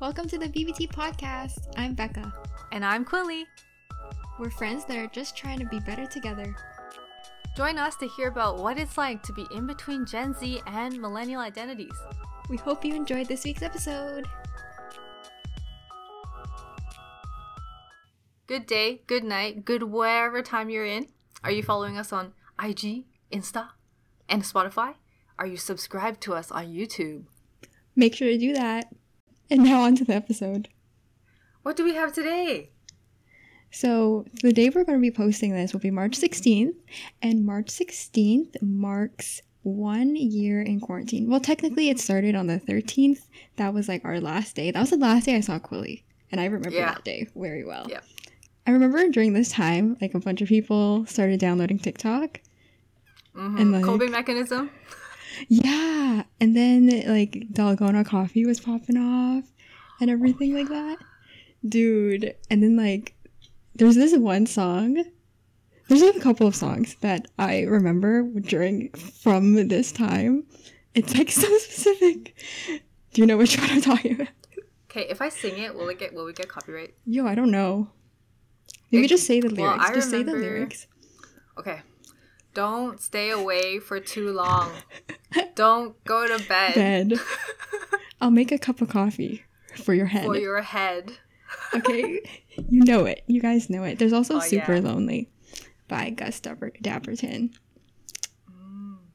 [0.00, 1.74] Welcome to the BBT podcast.
[1.76, 2.32] I'm Becca.
[2.70, 3.42] And I'm Quilly.
[4.38, 6.54] We're friends that are just trying to be better together.
[7.56, 11.00] Join us to hear about what it's like to be in between Gen Z and
[11.00, 11.96] millennial identities.
[12.48, 14.28] We hope you enjoyed this week's episode.
[18.46, 21.08] Good day, good night, good wherever time you're in.
[21.42, 23.70] Are you following us on IG, Insta,
[24.28, 24.94] and Spotify?
[25.40, 27.24] Are you subscribed to us on YouTube?
[27.96, 28.92] Make sure to do that.
[29.50, 30.68] And now on to the episode.
[31.62, 32.70] What do we have today?
[33.70, 36.74] So, the day we're going to be posting this will be March 16th,
[37.20, 41.28] and March 16th marks one year in quarantine.
[41.28, 43.26] Well, technically, it started on the 13th.
[43.56, 44.70] That was like our last day.
[44.70, 46.94] That was the last day I saw Quilly, and I remember Yeah.
[46.94, 47.86] that day very well.
[47.90, 48.00] Yeah.
[48.66, 52.40] I remember during this time, like a bunch of people started downloading TikTok.
[53.34, 53.60] Mhm.
[53.60, 54.70] And, like- Kobe mechanism.
[55.48, 59.44] Yeah, and then like Dalgona coffee was popping off
[60.00, 60.98] and oh everything like that.
[61.68, 63.14] Dude, and then like
[63.74, 65.04] there's this one song.
[65.88, 70.44] There's like a couple of songs that I remember during from this time.
[70.94, 72.34] It's like so specific.
[73.12, 74.28] Do you know which one I'm talking about?
[74.90, 76.94] Okay, if I sing it, will it get will we get copyright?
[77.06, 77.90] Yo, I don't know.
[78.90, 79.90] Maybe It- just say the well, lyrics.
[79.90, 80.86] I just say the lyrics.
[81.58, 81.80] Okay.
[82.54, 84.72] Don't stay away for too long.
[85.54, 86.74] Don't go to bed.
[86.74, 87.12] Bed.
[88.20, 89.44] I'll make a cup of coffee
[89.76, 90.24] for your head.
[90.24, 91.12] for your head.
[91.74, 92.20] okay,
[92.68, 93.22] you know it.
[93.26, 93.98] You guys know it.
[93.98, 94.80] There's also Oh, Super yeah.
[94.80, 95.30] Lonely
[95.86, 97.54] by Gus Dapper- Dapperton.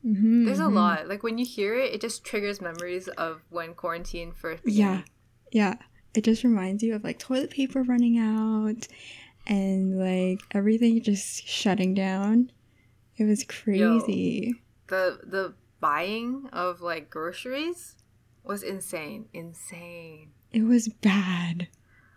[0.06, 1.08] Mm-hmm, There's a lot.
[1.08, 4.80] Like when you hear it, it just triggers memories of when quarantine first began.
[5.52, 5.76] Yeah, yeah.
[6.14, 8.88] It just reminds you of like toilet paper running out
[9.48, 12.52] and like everything just shutting down.
[13.18, 14.62] It was crazy.
[14.88, 17.96] The the buying of like groceries
[18.44, 19.26] was insane.
[19.34, 20.32] Insane.
[20.52, 21.68] It was bad.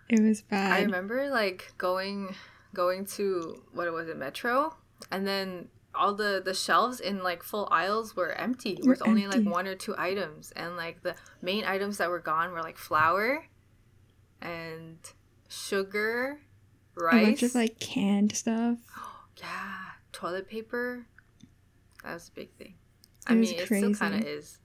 [0.09, 0.73] It was bad.
[0.73, 2.35] I remember like going
[2.75, 4.77] going to what was it, Metro?
[5.11, 8.79] And then all the the shelves in like full aisles were empty.
[8.81, 10.53] There was only like one or two items.
[10.55, 13.47] And like the main items that were gone were like flour
[14.41, 14.99] and
[15.49, 16.41] sugar,
[16.99, 17.27] a rice.
[17.27, 18.79] bunch of like canned stuff.
[19.39, 21.07] Yeah, toilet paper.
[22.03, 22.75] That was a big thing.
[23.27, 24.59] I mean, it still kind of is.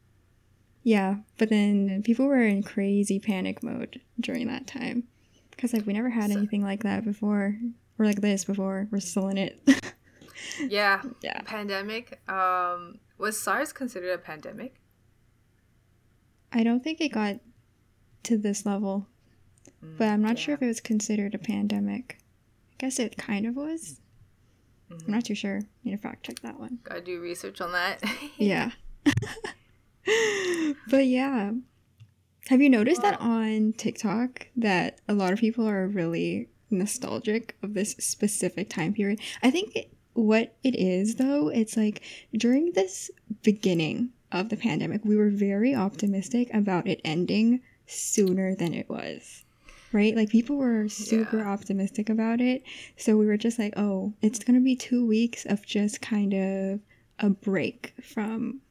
[0.84, 5.04] Yeah, but then people were in crazy panic mode during that time
[5.52, 7.58] because like we never had So- anything like that before
[8.00, 8.88] or like this before.
[8.92, 9.62] We're still in it.
[10.60, 12.20] Yeah, yeah, pandemic.
[12.30, 14.76] Um, was SARS considered a pandemic?
[16.52, 17.40] I don't think it got
[18.24, 19.08] to this level,
[19.82, 22.18] but I'm not sure if it was considered a pandemic.
[22.74, 24.02] I guess it kind of was.
[24.92, 25.08] Mhm.
[25.08, 25.62] I'm not too sure.
[25.84, 26.80] Need to fact check that one.
[26.84, 28.02] Gotta do research on that.
[28.38, 28.72] Yeah.
[30.90, 31.52] but yeah.
[32.48, 37.74] Have you noticed that on TikTok that a lot of people are really nostalgic of
[37.74, 39.20] this specific time period?
[39.44, 42.02] I think it, what it is though, it's like
[42.36, 43.12] during this
[43.44, 49.44] beginning of the pandemic, we were very optimistic about it ending sooner than it was.
[49.94, 50.16] Right?
[50.16, 51.50] Like people were super Yeah.
[51.50, 52.64] optimistic about it.
[52.98, 56.34] So we were just like, oh, it's going to be 2 weeks of just kind
[56.34, 56.80] of
[57.20, 58.62] a break from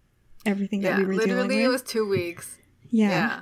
[0.46, 1.28] everything that we were doing.
[1.28, 2.58] literally, dealing it was two weeks.
[2.90, 3.10] yeah.
[3.10, 3.40] Yeah.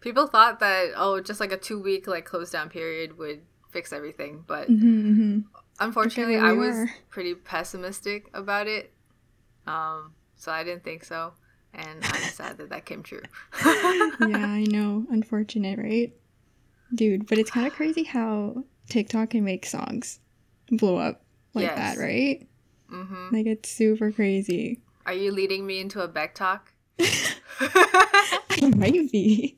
[0.00, 3.92] People thought that oh, just like a two week like close down period would fix
[3.92, 5.38] everything, but hmm hmm
[5.78, 6.90] unfortunately, I was are.
[7.10, 8.92] pretty pessimistic about it.
[9.66, 11.34] Um, so I didn't think so,
[11.72, 13.22] and I'm sad that that came true.
[14.18, 15.06] yeah, I know.
[15.10, 16.12] Unfortunate, right?
[16.94, 20.20] Dude, but it's kind of crazy how TikTok can make songs
[20.70, 21.22] blow up
[21.54, 21.96] like Yes.
[21.96, 22.46] that, right?
[22.88, 24.80] hmm Like it's super crazy.
[25.06, 26.72] Are you leading me into a Beck talk?
[27.60, 29.56] I might be.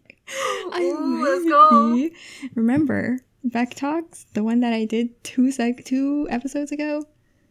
[0.72, 1.70] I Ooh, might let's go.
[1.70, 2.14] be.
[2.54, 7.04] Remember Beck Talks, the one that I did two sec two episodes ago?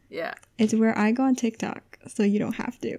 [0.09, 0.33] Yeah.
[0.57, 2.97] It's where I go on TikTok, so you don't have to.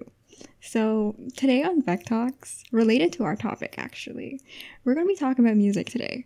[0.61, 4.39] So today on Beck Talks, related to our topic actually,
[4.83, 6.25] we're going to be talking about music today.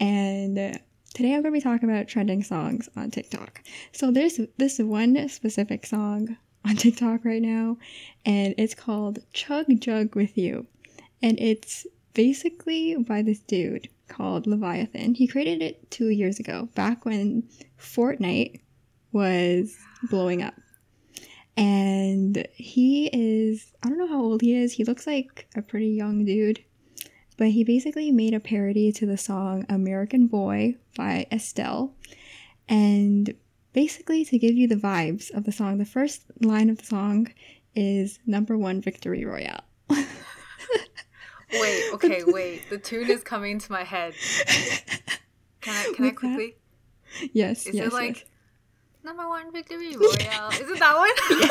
[0.00, 0.80] And
[1.14, 3.62] today I'm going to be talking about trending songs on TikTok.
[3.92, 7.76] So there's this one specific song on TikTok right now,
[8.24, 10.66] and it's called Chug Jug With You.
[11.22, 15.14] And it's basically by this dude called Leviathan.
[15.14, 17.48] He created it two years ago, back when
[17.78, 18.60] Fortnite
[19.12, 19.76] was
[20.10, 20.54] blowing up.
[21.56, 24.72] And he is, I don't know how old he is.
[24.72, 26.64] He looks like a pretty young dude.
[27.40, 31.94] But he basically made a parody to the song American Boy by Estelle.
[32.68, 33.32] And
[33.72, 37.28] basically, to give you the vibes of the song, the first line of the song
[37.74, 39.62] is number one victory royale.
[41.50, 42.68] Wait, okay, wait.
[42.68, 44.12] The tune is coming to my head.
[45.62, 46.56] Can I can I With that- quickly?
[47.32, 48.24] Yes, Is yes, it like yes.
[49.02, 50.50] number one victory royale?
[50.50, 51.48] is it that one?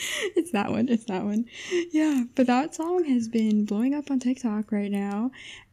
[0.36, 0.88] It's that one.
[0.88, 1.46] It's that one.
[1.90, 5.30] Yeah, but that song has been blowing up on TikTok right now,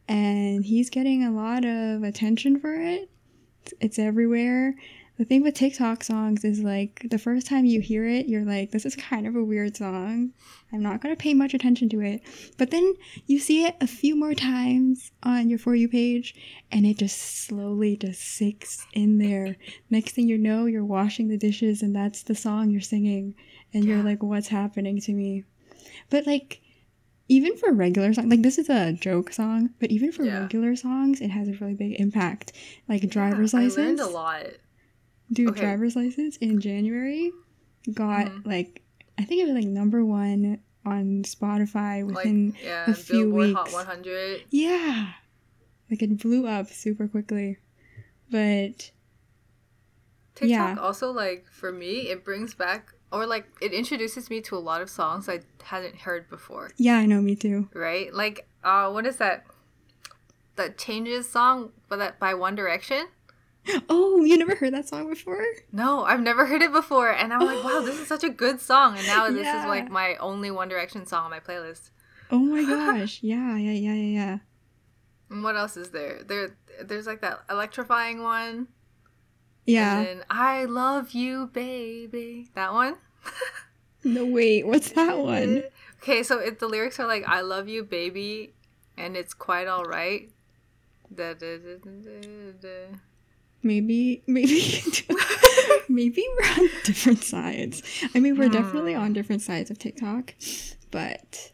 [0.08, 3.10] and he's getting a lot of attention for it.
[3.80, 4.74] It's, everywhere.
[5.18, 8.70] The thing with TikTok songs is like the first time you hear it, you're like,
[8.70, 10.30] this is kind of a weird song.
[10.72, 12.22] I'm not going to pay much attention to it.
[12.56, 12.94] But then
[13.26, 16.36] you see it a few more times on your For You page,
[16.70, 19.56] and it just slowly just sinks in there.
[19.90, 23.34] Next thing you know, you're washing the dishes, and that's the song you're singing
[23.74, 25.44] and you're like what's happening to me
[26.10, 26.60] but like
[27.28, 30.40] even for regular songs like this is a joke song but even for Yeah.
[30.40, 32.52] regular songs it has a really big impact
[32.88, 34.46] like driver's Yeah, license I learned a lot.
[35.32, 35.60] dude Okay.
[35.60, 37.30] driver's license in january
[37.92, 38.46] got Mhm.
[38.46, 38.82] like
[39.18, 43.52] i think it was like number one on spotify within like yeah, a few Billboard
[43.54, 43.74] Hot weeks.
[43.74, 44.42] 100.
[44.50, 45.12] yeah
[45.90, 47.58] like it blew up super quickly
[48.30, 48.90] but
[50.34, 50.76] TikTok Yeah.
[50.80, 54.80] also like for me, it brings back or like it introduces me to a lot
[54.80, 56.70] of songs I hadn't heard before.
[56.76, 58.12] yeah i know me too Right?
[58.12, 59.44] Like uh what is that?
[60.56, 63.06] That changes song by that by One Direction?
[63.88, 67.40] oh you never heard that song before No, I've never heard it before, and I'm
[67.40, 68.96] like, wow, this is such a good song.
[68.98, 71.90] And now this is like my only One Direction song on my playlist.
[72.30, 74.38] oh my gosh yeah yeah yeah yeah yeah
[75.30, 76.22] And what else is there?
[76.24, 78.68] There, there's like that electrifying one.
[79.68, 82.48] Yeah And I love you, baby.
[82.54, 82.96] That one.
[84.04, 85.62] No, wait, what's that one?
[86.02, 88.54] Okay, so if the lyrics are like "I love you, baby,"
[88.96, 90.30] and it's quite all right.
[91.12, 92.78] Da, da, da.
[93.64, 94.80] Maybe, maybe,
[95.88, 97.82] maybe we're on different sides.
[98.14, 99.00] I mean, we're definitely Hmm.
[99.00, 100.34] on different sides of TikTok,
[100.92, 101.50] but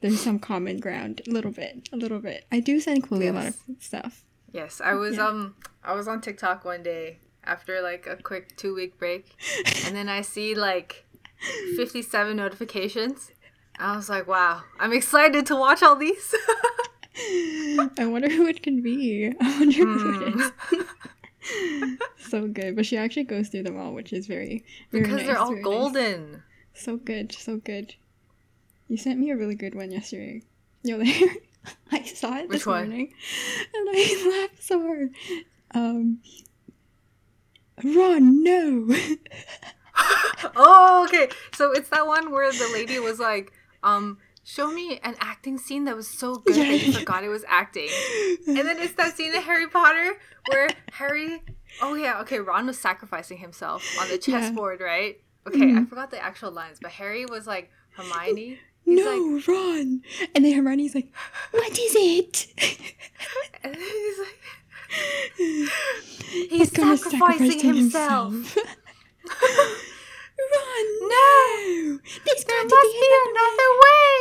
[0.00, 2.46] there's some common ground, a little bit, a little bit.
[2.50, 4.24] I do send Chloe a lot of stuff.
[4.52, 5.28] Yes, I was Yeah.
[5.28, 9.26] um I was on TikTok one day after like a quick two week break,
[9.86, 11.04] and then I see like
[11.76, 13.32] fifty seven notifications.
[13.78, 16.34] I was like, wow, I'm excited to watch all these.
[17.98, 19.32] I wonder who it can be.
[19.40, 20.52] I wonder who it
[21.50, 21.94] Hmm.
[22.18, 25.38] so good, but she actually goes through them all, which is very, very because they're
[25.38, 25.64] all very nice.
[25.64, 26.42] golden.
[26.74, 27.94] So good, so good.
[28.88, 30.42] You sent me a really good one yesterday.
[30.82, 31.28] You're there.
[31.92, 32.88] I saw it this one?
[32.88, 33.12] morning,
[33.74, 35.10] and I laughed so hard.
[35.74, 36.20] Um,
[37.84, 38.94] Ron, no.
[40.56, 41.28] oh, okay.
[41.52, 43.52] So it's that one where the lady was like,
[43.82, 46.98] um, show me an acting scene that was so good that you Yeah.
[47.00, 47.90] forgot it was acting.
[48.46, 50.14] And then it's that scene in Harry Potter
[50.46, 51.42] where Harry
[51.80, 54.40] Oh yeah, okay, Ron was sacrificing himself on the Yeah.
[54.40, 55.16] chessboard, right?
[55.46, 55.88] Okay, I Mhm.
[55.88, 58.58] forgot the actual lines, but Harry was like Hermione.
[58.88, 60.02] He's like no, Ron.
[60.34, 61.12] And then Hermione's like,
[61.50, 62.46] "What is it?"
[63.62, 64.38] and then he's like
[65.36, 68.56] He's He's sacrificing sacrifice himself.
[70.38, 71.98] Ron, no!
[72.24, 74.20] There's There must be be another way.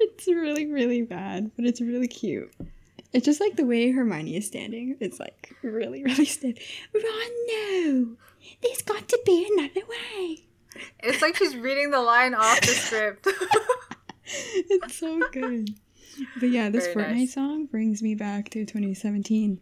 [0.00, 2.52] it's really, really bad, but it's really cute.
[3.12, 4.96] It's just like the way Hermione is standing.
[5.00, 6.56] It's like really, really stiff.
[6.94, 8.16] Ron, no!
[8.62, 10.47] There's got to be another way.
[11.00, 13.26] It's like she's reading the line off the script.
[14.30, 15.70] It's so good.
[16.38, 17.34] But yeah, this Very Fortnite nice.
[17.34, 19.58] song brings me back to 2017,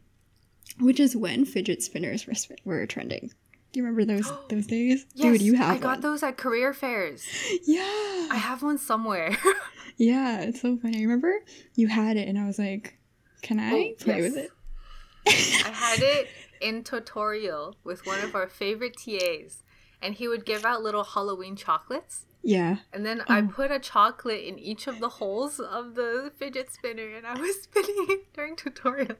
[0.81, 3.31] which is when fidget spinners were, were trending.
[3.73, 5.05] Do you remember those those days?
[5.15, 6.01] Dude, you have I got one.
[6.01, 7.25] those at career fairs.
[7.65, 7.83] Yeah.
[8.31, 9.37] I have one somewhere.
[9.99, 10.99] Yeah, it's so funny.
[10.99, 11.33] I remember
[11.75, 12.99] you had it, and I was like,
[13.41, 14.35] "Can I Oh, play yes.
[14.35, 14.51] with it?"
[15.67, 16.29] I had it
[16.61, 19.63] in tutorial with one of our favorite TAs,
[20.03, 22.27] and he would give out little Halloween chocolates.
[22.43, 22.79] Yeah.
[22.93, 23.49] And then I Oh.
[23.49, 27.63] put a chocolate in each of the holes of the fidget spinner, and I was
[27.63, 29.17] spinning it during tutorial.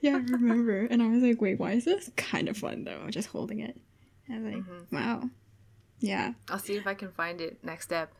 [0.00, 0.80] Yeah, I remember.
[0.86, 3.08] and I was like, "Wait, why is this kind of fun though?
[3.10, 3.76] Just holding it."
[4.28, 4.92] And I was like, Mhm.
[4.92, 5.30] "Wow."
[6.00, 6.34] Yeah.
[6.48, 8.12] I'll see if I can find it next step.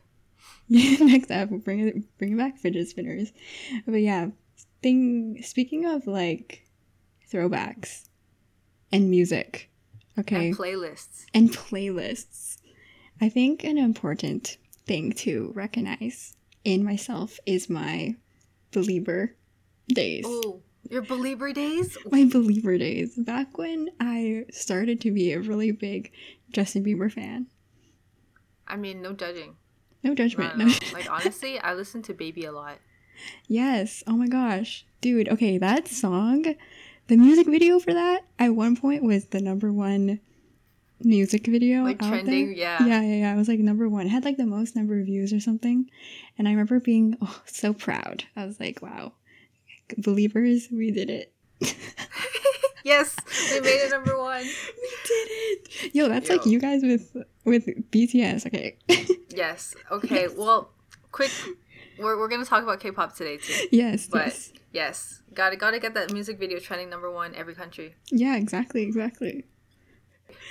[0.67, 3.31] Yeah, next up, we'll bring it bring back fidget spinners.
[3.85, 4.29] But yeah,
[4.81, 5.41] thing.
[5.43, 6.65] Speaking of like
[7.31, 8.07] throwbacks
[8.91, 9.69] and music,
[10.19, 11.25] okay, And playlists.
[11.33, 12.57] and playlists.
[13.21, 18.15] I think an important thing to recognize in myself is my
[18.71, 19.29] Belieber
[19.87, 20.23] days.
[20.27, 21.97] Oh, your Belieber days?
[22.11, 23.15] My Belieber days.
[23.15, 26.11] Back when I started to be a really big
[26.51, 27.47] Justin Bieber fan.
[28.67, 29.55] I mean, no judging.
[30.03, 30.57] No judgment.
[30.57, 30.73] don't No.
[30.93, 32.77] Like, honestly, I listen to Baby a lot.
[33.47, 34.03] yes.
[34.07, 34.85] Oh my gosh.
[35.01, 36.45] Dude, okay, that song,
[37.07, 40.19] the music video for that at one point was the number one
[41.01, 42.55] music video Like out trending, there.
[42.55, 42.85] yeah.
[42.85, 43.33] yeah, yeah, yeah.
[43.33, 44.05] It was like number one.
[44.07, 45.89] It had like the most number of views or something,
[46.37, 48.23] and I remember being oh so proud.
[48.35, 49.13] I was like, wow,
[49.99, 51.33] Beliebers, we did it.
[52.83, 53.15] yes,
[53.51, 54.41] we made it number one.
[54.81, 55.95] we did it.
[55.95, 58.47] Yo, that's like you guys with with BTS.
[58.47, 58.77] Okay.
[59.29, 59.75] Yes.
[59.91, 60.27] Okay.
[60.35, 60.71] Well,
[61.11, 61.31] quick.
[61.99, 63.67] We're, we're gonna talk about K-pop today too.
[63.71, 64.07] yes.
[64.07, 64.53] But yes.
[64.71, 67.95] yes, gotta gotta get that music video trending number one every country.
[68.11, 68.35] Yeah.
[68.35, 68.83] Exactly.
[68.83, 69.45] Exactly.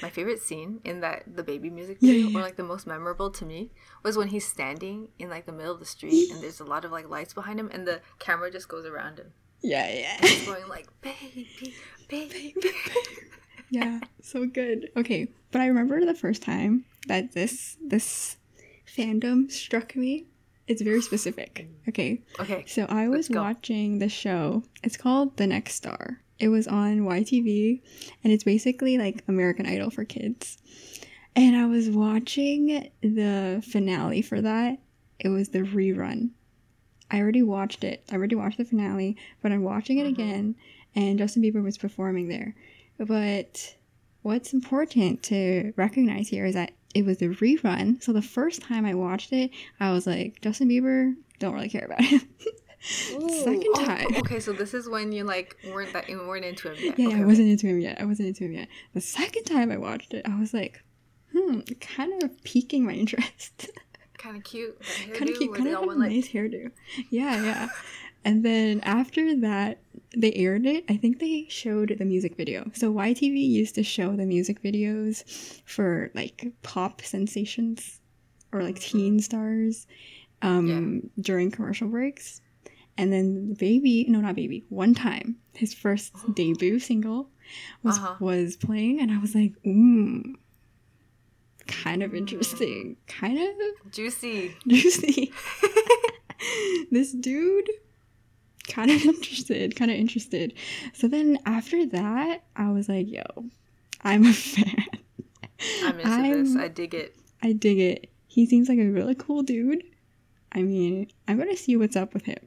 [0.02, 3.30] My favorite scene in that the baby music video, yeah, or like the most memorable
[3.30, 3.70] to me,
[4.02, 6.84] was when he's standing in like the middle of the street and there's a lot
[6.84, 9.88] of like lights behind him and the camera just goes around him, Yeah.
[9.88, 10.16] Yeah.
[10.20, 11.74] It's going like baby,
[12.08, 12.76] baby, baby.
[13.70, 14.00] yeah.
[14.20, 14.90] So good.
[14.96, 18.36] Okay, but I remember the first time that this this
[18.86, 20.26] fandom struck me.
[20.68, 21.68] It's very specific.
[21.88, 22.23] Okay.
[22.40, 22.64] Okay.
[22.66, 24.64] So I was watching the show.
[24.82, 26.20] It's called The Next Star.
[26.38, 27.80] It was on YTV
[28.25, 30.58] and it's basically like American Idol for kids.
[31.35, 34.78] And I was watching the finale for that.
[35.18, 36.30] It was the rerun.
[37.11, 38.02] I already watched it.
[38.11, 40.11] I already watched the finale, but I'm watching it Mhm.
[40.12, 40.54] again
[40.94, 42.54] and Justin Bieber was performing there.
[42.99, 43.76] But
[44.23, 48.02] what's important to recognize here is that it was a rerun.
[48.02, 51.84] So the first time I watched it, I was like, Justin Bieber, don't really care
[51.84, 52.22] about him.
[52.80, 54.16] Second oh, time.
[54.16, 56.98] okay, so this is when you like weren't that you weren't into him yet.
[56.98, 58.00] Yeah, okay, I wasn't into him yet.
[58.00, 58.68] I wasn't into him yet.
[58.94, 60.82] The second time I watched it, I was like,
[61.32, 63.70] hmm, kind of piquing my interest.
[64.16, 64.80] kind of cute.
[65.12, 66.70] kind of cute, kind of all have a like, nice hairdo.
[67.10, 67.68] Yeah, yeah.
[68.26, 69.78] and then after that,
[70.16, 70.85] they aired it.
[70.88, 72.71] I think they showed the music video.
[72.75, 75.14] So YTV used to show the music videos
[75.64, 78.00] for like pop sensations
[78.52, 79.87] or like teen stars
[80.42, 82.40] um, during commercial breaks.
[82.99, 84.64] And then baby, no, not baby.
[84.71, 87.28] One time, his first debut single
[87.83, 88.16] was Uh-huh.
[88.21, 90.23] was playing, and I was like, mm,
[91.66, 92.18] kind of Mm.
[92.18, 94.54] interesting, kind of juicy.
[94.66, 95.33] juicy.
[96.90, 97.71] this dude
[98.68, 100.54] kind of interested, kind of interested.
[100.92, 103.23] So then after that, I was like, yo,
[104.02, 104.87] I'm a fan.
[105.82, 106.54] I'm into this.
[106.54, 107.16] I'm- I dig it.
[107.42, 108.11] I dig it.
[108.26, 109.82] He seems like a really cool dude.
[110.52, 112.38] I mean, I'm gonna see what's up with him.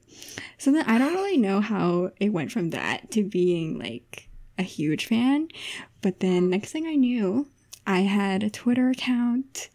[0.57, 4.63] So then I don't really know how it went from that to being like a
[4.63, 5.47] huge fan.
[6.01, 7.47] But then next thing I knew,
[7.85, 9.69] I had a Twitter account,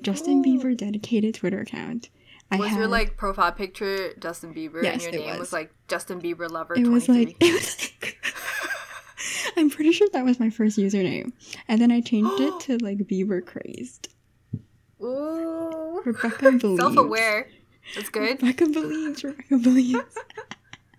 [0.00, 0.42] Justin Ooh.
[0.42, 2.08] Bieber dedicated Twitter account.
[2.50, 5.38] I was your like profile picture Justin Bieber Yes, and your name was.
[5.38, 5.52] was.
[5.52, 8.16] like Justin Bieber lover it was like it was like
[9.56, 11.32] I'm pretty sure that was my first username.
[11.68, 14.08] And then I changed it to like Bieber crazed.
[15.02, 16.02] Ooh.
[16.04, 16.80] Rebecca believes.
[16.80, 17.48] Self-aware.
[17.94, 18.42] That's good.
[18.42, 19.22] Rebecca believes.
[19.22, 20.18] Rebecca believes.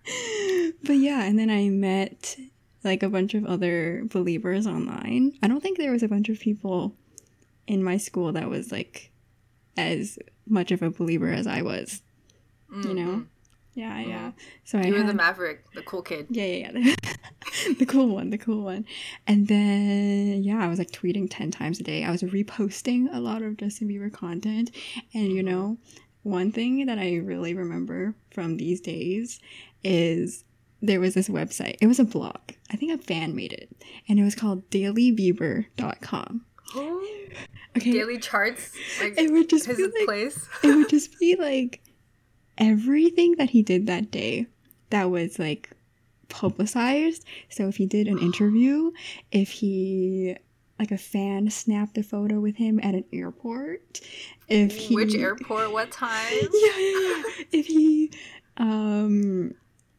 [0.84, 2.36] but yeah, and then I met
[2.84, 5.32] like a bunch of other Beliebers online.
[5.42, 6.94] I don't think there was a bunch of people
[7.66, 9.10] in my school that was like
[9.76, 12.02] as much of a Belieber as I was.
[12.72, 13.08] You know?
[13.10, 13.26] Mhm.
[13.74, 14.32] Yeah, yeah.
[14.64, 16.26] So I You were had, the maverick, the cool kid.
[16.30, 16.94] yeah, yeah, yeah.
[17.78, 18.86] the cool one, the cool one.
[19.26, 22.02] And then, yeah, I was like tweeting 10 times a day.
[22.04, 24.70] I was reposting a lot of Justin Bieber content.
[25.12, 25.76] And, you know,
[26.22, 29.40] one thing that I really remember from these days
[29.84, 30.44] is
[30.80, 31.76] there was this website.
[31.80, 32.40] It was a blog.
[32.70, 33.68] I think a fan made it.
[34.08, 36.44] And it was called dailybieber.com.
[37.76, 37.92] Okay.
[37.92, 40.48] Daily charts, like it would just his be like, place.
[40.62, 41.82] it would just be like
[42.58, 44.46] everything that he did that day
[44.90, 45.70] that was like
[46.28, 47.24] publicized.
[47.48, 48.92] So if he did an interview,
[49.30, 50.36] if he
[50.78, 54.00] like a fan snapped a photo with him at an airport,
[54.48, 55.72] if he Which airport?
[55.72, 56.32] What time?
[56.52, 57.22] yeah, yeah, yeah.
[57.52, 58.12] If he
[58.56, 59.54] um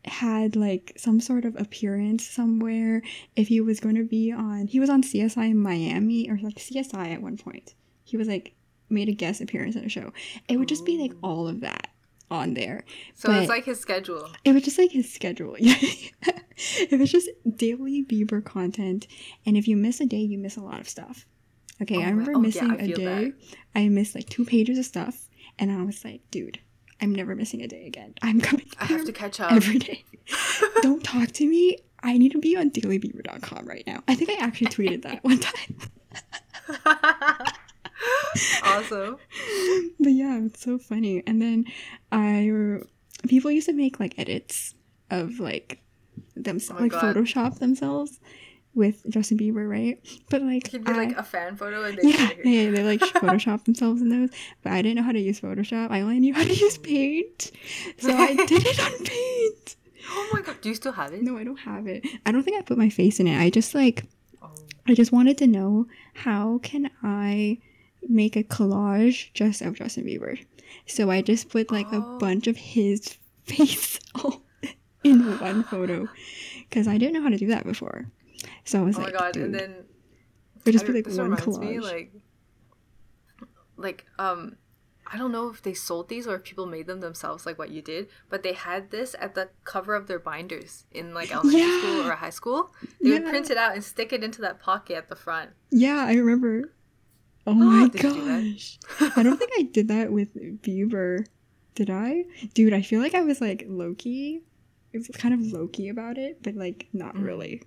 [0.10, 3.02] had like some sort of appearance somewhere,
[3.36, 6.56] if he was going to be on he was on CSI in Miami or like
[6.56, 7.74] CSI at one point.
[8.04, 8.54] He was like
[8.90, 10.14] made a guest appearance in a show.
[10.48, 11.30] It would just be like oh.
[11.30, 11.90] all of that
[12.30, 12.84] on there.
[13.16, 14.30] So it's like his schedule.
[14.44, 15.56] It was just like his schedule.
[15.60, 15.76] Yeah.
[16.58, 19.08] it was just daily Bieber content.
[19.46, 21.26] And if you miss a day, you miss a lot of stuff.
[21.82, 23.06] Okay, Oh I remember oh, yeah, missing I a day.
[23.06, 23.34] that.
[23.76, 25.30] I missed like two pages of stuff.
[25.60, 26.60] And I was like, dude,
[27.02, 28.14] I'm never missing a day again.
[28.22, 29.52] I'm coming I have to catch up.
[29.52, 30.04] every day.
[30.82, 31.78] Don't talk to me.
[32.04, 34.04] I need to be on dailybieber.com right now.
[34.08, 35.78] I think I actually tweeted that one time.
[38.64, 39.18] awesome.
[40.00, 41.24] but yeah, it's so funny.
[41.26, 41.66] And then
[42.12, 42.80] I
[43.28, 44.76] people used to make like edits
[45.10, 45.80] of like
[46.36, 47.16] themselves, Oh like God.
[47.16, 48.20] Photoshop themselves
[48.78, 50.00] with Justin Bieber, right?
[50.30, 52.84] But like, It could be I- like a fan photo and they yeah, yeah, they
[52.84, 54.30] like Photoshop themselves in those.
[54.64, 55.92] But I didn't know how to use Photoshop.
[55.92, 57.52] I only knew how to use Paint,
[57.98, 59.76] so I did it on Paint.
[60.10, 61.22] Oh my god, do you still have it?
[61.22, 62.06] No, I don't have it.
[62.26, 63.38] I don't think I put my face in it.
[63.38, 64.06] I just like
[64.42, 64.52] Oh.
[64.88, 67.58] I just wanted to know how can I
[68.08, 70.40] make a collage just of Justin Bieber.
[70.86, 72.16] So I just put like Oh.
[72.16, 74.44] a bunch of his face all
[75.04, 76.08] in one photo
[76.70, 78.06] because I didn't know how to do that before.
[78.66, 79.34] So I was Oh my like, god!
[79.34, 79.86] dude, And then
[80.66, 81.60] I just I- put like one reminds collage.
[81.62, 82.12] me, like,
[83.78, 84.58] like um,
[85.12, 87.70] I don't know if they sold these or if people made them themselves, like what
[87.70, 88.08] you did.
[88.30, 92.14] But they had this at the cover of their binders in like elementary school or
[92.14, 92.74] high school.
[93.02, 95.52] They would print it out and stick it into that pocket at the front.
[95.72, 96.74] yeah, I remember.
[97.46, 98.58] Oh my Did you do.
[99.16, 101.26] I don't think I did that with Bieber.
[101.76, 102.26] Did I?
[102.56, 104.42] Dude, I feel like I was like lowkey.
[104.94, 107.24] It was kind of lowkey about it, but like not Mm.
[107.26, 107.64] really.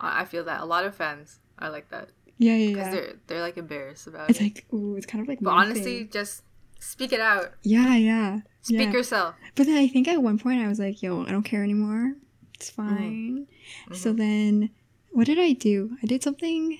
[0.00, 2.90] I feel that a lot of fans are like that Yeah, yeah, because yeah.
[3.00, 4.44] they're they're like embarrassed about It's it.
[4.44, 6.08] like, ooh, it's kind of like but honestly, thing.
[6.10, 6.42] just
[6.78, 7.52] speak it out.
[7.62, 8.40] Yeah, yeah.
[8.62, 8.92] Speak yeah.
[8.92, 9.34] yourself.
[9.54, 12.14] But then I think at one point I was like, yo, I don't care anymore.
[12.54, 13.46] It's fine.
[13.92, 14.16] So Mhm.
[14.18, 14.70] then
[15.12, 15.96] what did I do?
[16.02, 16.78] I did something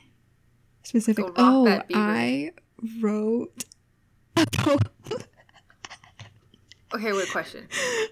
[0.82, 1.24] specific.
[1.36, 1.82] Oh.
[1.94, 2.52] I
[3.00, 3.64] wrote
[4.36, 4.78] a poem.
[6.92, 7.30] Okay, wait.
[7.30, 7.68] Question: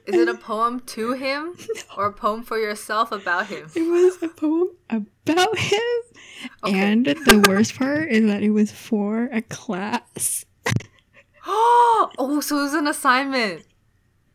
[0.07, 1.57] Is it a poem to him
[1.97, 3.71] or a poem for yourself about him?
[3.75, 5.81] It was a poem about him.
[6.65, 6.79] Okay.
[6.79, 10.45] And the worst part is that it was for a class.
[11.47, 13.65] oh, so it was an assignment.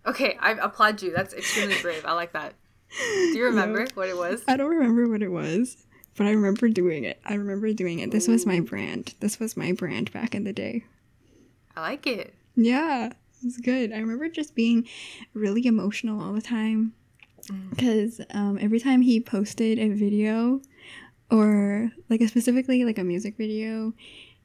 [0.05, 1.13] Okay, I applaud you.
[1.15, 2.05] That's extremely brave.
[2.05, 2.55] I like that.
[2.99, 4.43] Do you remember what it was?
[4.47, 5.77] I don't remember what it was,
[6.17, 7.19] but I remember doing it.
[7.25, 8.11] I remember doing it.
[8.11, 9.15] This was my brand.
[9.19, 10.83] This was my brand back in the day.
[11.75, 12.35] I like it.
[12.55, 13.91] Yeah, was good.
[13.91, 14.87] I remember just being
[15.33, 16.93] really emotional all the time
[17.51, 17.71] Mm.
[17.71, 20.61] because um, every time he posted a video
[21.29, 23.93] or like a specifically like a music video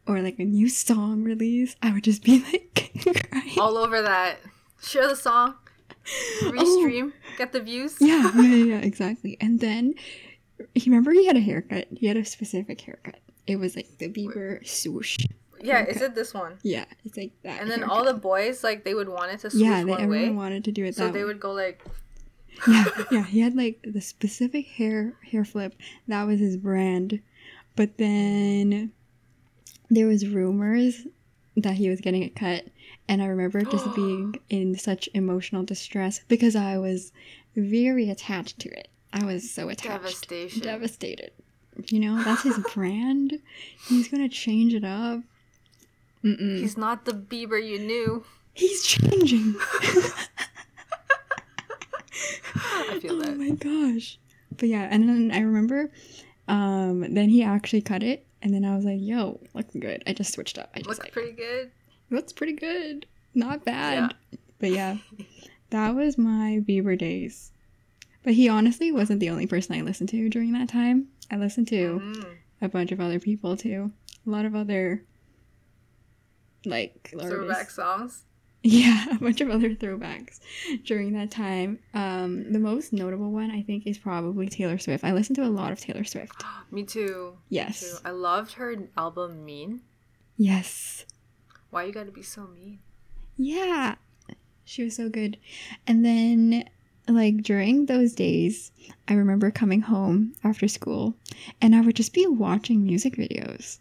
[0.07, 2.90] or like a new song release, I would just be like
[3.31, 3.52] crying.
[3.61, 4.38] All over that.
[4.83, 5.55] Share the song.
[6.43, 7.12] Restream.
[7.37, 7.97] Get the views.
[8.02, 8.07] Oh.
[8.07, 9.37] yeah, yeah, yeah, yeah, exactly.
[9.40, 9.95] And then
[10.75, 11.87] he remember he had a haircut.
[11.97, 13.21] He had a specific haircut.
[13.47, 15.19] It was like the Bieber swoosh.
[15.62, 16.58] Yeah, is it this one?
[16.62, 17.60] Yeah, it's like that.
[17.60, 20.00] And then all the boys like they would want it to swoosh yeah, they, one
[20.00, 21.24] everyone way, wanted to do it so they way.
[21.24, 21.82] would go like,
[22.68, 23.24] yeah, yeah.
[23.24, 25.75] He had like the specific hair hair flip.
[26.08, 27.21] That was his brand.
[27.76, 28.92] But then
[29.90, 31.06] there was rumors
[31.56, 32.64] that he was getting it cut,
[33.08, 37.12] and I remember just being in such emotional distress because I was
[37.56, 38.88] very attached to it.
[39.12, 40.62] I was so attached, Devastation.
[40.62, 41.30] devastated.
[41.86, 43.38] You know, that's his brand.
[43.88, 45.21] He's gonna change it up.
[46.25, 46.59] Mm-mm.
[46.59, 48.25] he's not the Bieber you knew.
[48.54, 49.54] He's changing.
[52.54, 53.37] I feel oh that.
[53.37, 54.19] my gosh.
[54.57, 55.91] But yeah, and then I remember
[56.49, 60.02] um then he actually cut it and then I was like, yo, looking good.
[60.07, 60.71] I just switched up.
[60.75, 61.71] I just Looks like pretty good.
[62.11, 63.07] looks pretty good.
[63.35, 64.15] Not bad.
[64.59, 64.97] But yeah.
[65.71, 67.52] That was my Bieber days.
[68.25, 71.09] But he honestly wasn't the only person I listened to during that time.
[71.31, 72.26] I listened to Mm.
[72.63, 73.93] a bunch of other people too.
[74.26, 75.04] A lot of other
[76.64, 77.75] like Throwback artists.
[77.75, 78.25] songs.
[78.62, 80.40] Yeah, a bunch of other throwbacks
[80.84, 81.78] during that time.
[81.94, 85.04] Um, the most notable one I think is probably Taylor Swift.
[85.04, 86.42] I listened to a lot of Taylor Swift.
[86.73, 87.32] Me too.
[87.50, 87.80] Me Yes.
[87.80, 87.99] too.
[88.04, 89.82] I loved her album Mean.
[90.36, 91.04] Yes.
[91.71, 92.78] Why you gotta be so mean?
[93.36, 93.97] Yeah.
[94.64, 95.36] She was so good.
[95.86, 96.64] And then
[97.06, 98.71] like during those days,
[99.06, 101.14] I remember coming home after school
[101.60, 103.78] and I would just be watching music videos.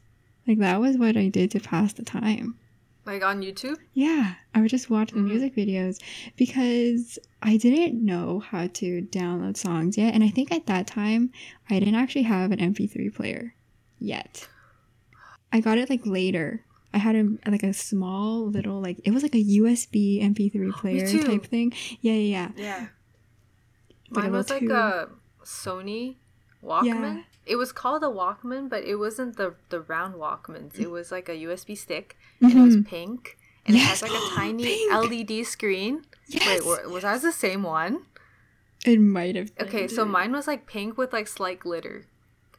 [0.47, 2.57] Like that was what I did to pass the time.
[3.07, 3.77] Like on YouTube?
[3.93, 5.29] Yeah, I would just watch the Mhm.
[5.29, 5.97] music videos
[6.35, 10.13] because I didn't know how to download songs yet.
[10.13, 11.31] And I think at that time,
[11.69, 13.55] I didn't actually have an MP3 player
[13.97, 14.49] yet.
[15.53, 16.65] I got it like later.
[16.93, 21.07] I had a like a small little like it was like a USB MP3 player
[21.23, 21.71] type thing.
[22.01, 22.49] Yeah, yeah, yeah.
[22.57, 22.87] Yeah.
[24.11, 25.09] Like Mine was like a
[25.45, 26.15] Sony
[26.61, 26.83] Walkman.
[26.85, 27.21] Yeah.
[27.47, 30.77] It was called a Walkman, but it wasn't the the round Walkmans.
[30.77, 32.85] It was like a USB stick, and it was Mhm.
[32.85, 34.01] pink, and Yes!
[34.01, 34.91] it had like a tiny Pink!
[34.93, 36.03] LED screen.
[36.27, 36.63] Yes.
[36.65, 38.05] Wait, was that the same one?
[38.85, 39.53] it might have.
[39.55, 42.05] Been, Okay, so mine was like pink with like slight glitter,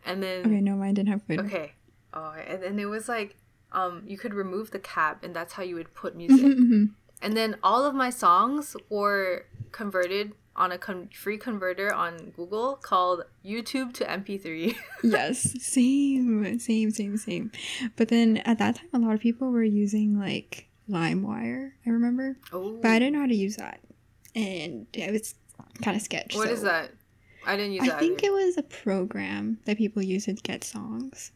[0.05, 1.45] and then Okay, no, mine didn't have glitter.
[1.45, 1.73] okay,
[2.13, 3.37] oh, and then it was like
[3.73, 6.45] um you could remove the cap, and that's how you would put music.
[6.47, 6.85] Mhm, mhm.
[7.21, 12.77] And then all of my songs were converted on a con- free converter on Google
[12.77, 14.77] called YouTube to MP3.
[15.03, 17.53] yes, same, same, same, same.
[17.97, 21.71] But then at that time, a lot of people were using like LimeWire.
[21.87, 23.81] I remember, oh, but I didn't know how to use that,
[24.35, 25.35] and it was
[25.83, 26.35] kind of sketch.
[26.35, 26.91] What so- is that?
[27.47, 28.01] I didn't use I that.
[28.01, 28.33] think either.
[28.33, 31.33] it was a program that people use to get songs.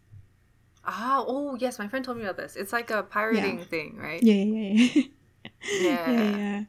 [0.84, 2.56] Ah, oh yes, my friend told me about this.
[2.56, 4.22] It's like a pirating thing, right?
[4.22, 5.02] Yeah, yeah, yeah, yeah.
[5.80, 6.10] Yeah.
[6.10, 6.64] yeah, yeah.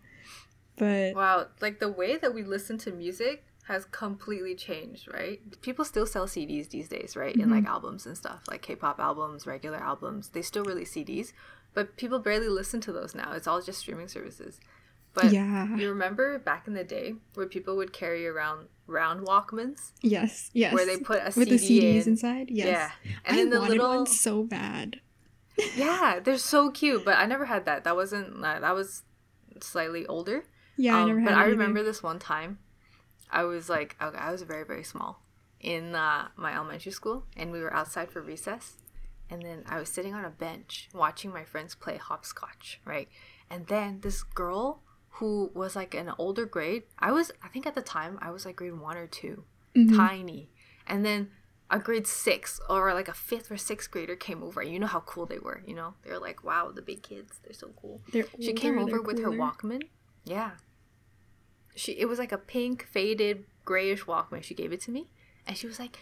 [0.78, 5.40] But Wow, like the way that we listen to music has completely changed, right?
[5.62, 7.36] People still sell CDs these days, right?
[7.36, 10.30] In like albums and stuff, like K-pop albums, regular albums.
[10.30, 11.32] They still release CDs,
[11.74, 13.32] but people barely listen to those now.
[13.34, 14.60] It's all just streaming services.
[15.14, 15.76] But Yeah.
[15.78, 20.74] you remember back in the day where people would carry around round Walkmans Yes, yes.
[20.74, 22.14] where they put a with the CD CDs in.
[22.14, 22.50] inside.
[22.50, 22.68] Yes.
[22.68, 22.92] Yeah,
[23.24, 25.00] and I then the wanted little one so bad.
[25.78, 27.06] yeah, they're so cute.
[27.06, 27.84] But I never had that.
[27.84, 29.04] That wasn't uh, that was
[29.62, 30.46] slightly older.
[30.78, 31.52] Yeah, I Um, never had but I either.
[31.52, 32.60] remember this one time.
[33.32, 35.22] I was like, okay, I was very very small
[35.60, 38.74] in uh, my elementary school, and we were outside for recess,
[39.30, 43.08] and then I was sitting on a bench watching my friends play hopscotch, right?
[43.50, 44.82] And then this girl
[45.18, 48.46] who was like an older grade, I was I think at the time I was
[48.46, 49.44] like grade one or 2
[49.76, 49.96] Mhm.
[49.96, 50.50] tiny,
[50.86, 51.32] and then
[51.72, 54.62] a grade six or like a fifth or sixth grader came over.
[54.62, 55.64] You know how cool they were.
[55.66, 58.02] You know they were like, wow, the big kids, they're so cool.
[58.12, 59.30] They're older, She came over they're with her.
[59.32, 59.84] Walkman.
[60.26, 60.52] Yeah.
[61.76, 64.44] She it was like a pink faded grayish Walkman.
[64.44, 65.10] She gave it to me
[65.48, 65.98] and she was like,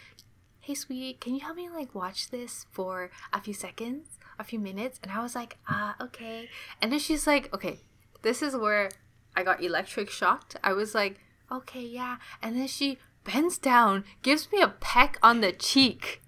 [0.59, 4.59] "Hey sweetie, can you help me like watch this for a few seconds, a few
[4.59, 6.49] minutes?" And I was like, "Ah, okay."
[6.81, 7.79] And then she's like, "Okay,
[8.21, 8.89] this is where
[9.35, 11.19] I got electric shocked." I was like,
[11.51, 16.21] "Okay, yeah." And then she bends down, gives me a peck on the cheek.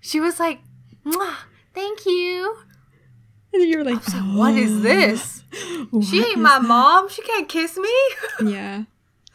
[0.00, 0.60] She was like,
[1.74, 2.58] "Thank you."
[3.54, 5.44] And you were like, was like, "What is "Oh, this?"
[5.90, 7.08] what She ain't my that?" mom.
[7.08, 7.94] She can't kiss me.
[8.52, 8.84] Yeah.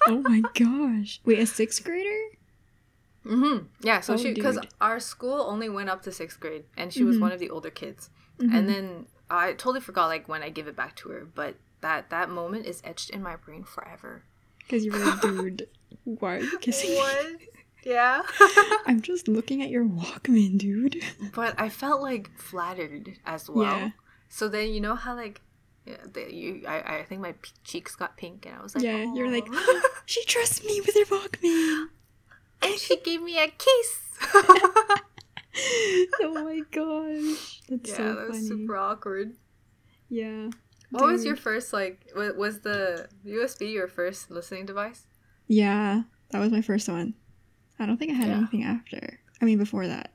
[0.08, 1.22] Oh my gosh.
[1.26, 2.20] Wait, a sixth grader?
[3.26, 3.66] Mm-hmm.
[3.82, 7.04] Yeah, so Oh, she because our school only went up to sixth grade, and she
[7.04, 7.22] was Mhm.
[7.22, 8.10] one of the older kids.
[8.40, 8.54] Mhm.
[8.54, 12.10] And then I totally forgot like when I give it back to her, but that
[12.10, 14.24] that moment is etched in my brain forever.
[14.60, 15.68] Because you were like, dude,
[16.06, 17.48] why are you kissing me?
[17.84, 18.22] Yeah.
[18.86, 21.02] I'm just looking at your Walkman, dude.
[21.34, 23.64] but I felt like flattered as well.
[23.66, 23.90] Yeah.
[24.30, 25.42] So then you know how like.
[25.86, 28.84] Yeah, the, you, I, I think my p- cheeks got pink, and I was like,
[28.84, 29.48] Yeah, you're like,
[30.06, 31.86] She trusts me with her Walkman.
[32.62, 34.00] and she gave me a kiss.
[36.22, 37.62] oh my gosh.
[37.70, 38.48] That's yeah, so that was funny.
[38.48, 39.34] super awkward.
[40.10, 40.50] Yeah.
[40.92, 42.08] What was your first like?
[42.16, 45.06] wa- Was the USB your first listening device?
[45.48, 47.14] Yeah, that was my first one.
[47.80, 48.38] I don't think I had Yeah.
[48.38, 49.20] anything after.
[49.42, 50.12] I mean, before that.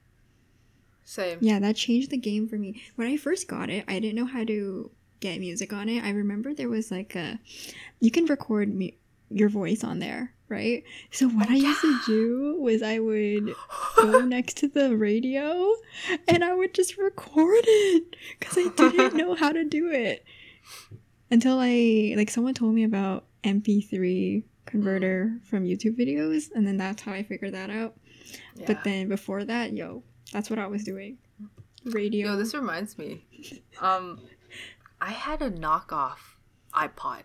[1.04, 1.38] Same.
[1.40, 2.82] Yeah, that changed the game for me.
[2.96, 4.90] When I first got it, I didn't know how to
[5.20, 6.02] get music on it.
[6.02, 7.38] I remember there was like a
[8.00, 8.90] you can record mu-
[9.30, 10.82] your voice on there, right?
[11.10, 13.54] So what Oh, I used to do was I would
[13.96, 15.74] go next to the radio
[16.28, 20.24] and I would just record it cuz I didn't know how to do it.
[21.30, 25.44] Until I like someone told me about MP3 converter mm.
[25.44, 27.96] from YouTube videos and then that's how I figured that out.
[28.56, 28.64] Yeah.
[28.66, 30.02] But then before that, yo,
[30.34, 31.18] that's what I was doing.
[31.84, 32.32] Radio.
[32.32, 33.24] Yo, this reminds me.
[33.80, 34.20] Um,
[35.00, 36.18] I had a knockoff
[36.74, 37.22] iPod.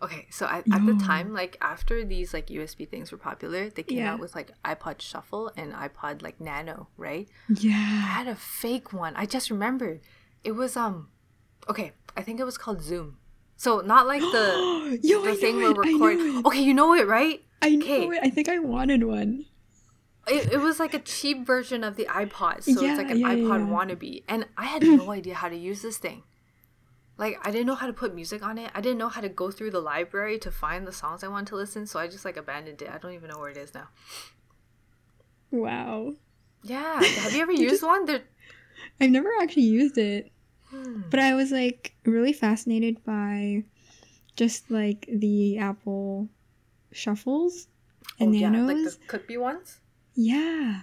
[0.00, 3.82] Okay, so I, at the time, like after these like USB things were popular, they
[3.82, 4.12] came Yeah.
[4.12, 7.26] out with like iPod Shuffle and iPod like Nano, right?
[7.48, 7.72] Yeah.
[7.72, 9.14] I had a fake one.
[9.16, 10.00] I just remembered.
[10.44, 11.08] It was um,
[11.68, 13.16] okay, I think it was called Zoom.
[13.56, 16.46] So not like the yo, the I thing we're recording.
[16.46, 17.42] Okay, you know it, right?
[17.60, 18.04] I know okay.
[18.06, 18.20] it.
[18.22, 19.46] I think I wanted one.
[20.28, 23.18] It, it was like a cheap version of the iPod, so Yeah, it's like an
[23.20, 23.74] yeah, iPod yeah.
[23.74, 24.22] wannabe.
[24.28, 26.22] And I had no idea how to use this thing.
[27.16, 28.70] Like I didn't know how to put music on it.
[28.74, 31.48] I didn't know how to go through the library to find the songs I wanted
[31.48, 31.86] to listen.
[31.86, 32.90] So I just like abandoned it.
[32.90, 33.88] I don't even know where it is now.
[35.50, 36.14] Wow.
[36.62, 38.04] Yeah, have you ever used just- one?
[38.04, 38.22] They're
[39.00, 40.30] I've never actually used it,
[40.70, 41.00] Hmm.
[41.10, 43.64] but I was like really fascinated by
[44.36, 46.28] just like the Apple
[46.92, 47.66] shuffles
[48.20, 49.00] and oh, yeah, nanos.
[49.08, 49.80] like the clippy ones.
[50.18, 50.82] Yeah.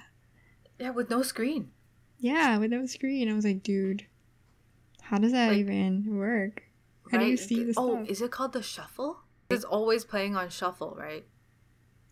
[0.80, 1.71] Yeah, with no screen.
[2.19, 3.30] Yeah, with no screen.
[3.30, 4.06] I was like, dude,
[5.02, 6.63] how does that Like- even work?
[7.12, 8.10] How do you see The- the Oh, stuff?
[8.10, 9.19] is it called the shuffle?
[9.50, 11.26] It's always playing on shuffle, right?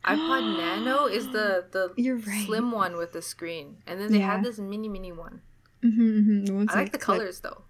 [0.05, 2.45] iPod Nano is the the right.
[2.45, 4.33] slim one with the screen, and then they Yeah.
[4.35, 5.41] had this mini mini one.
[5.81, 6.45] Mm-hmm, mm-hmm.
[6.45, 7.63] The ones I like that the colors though.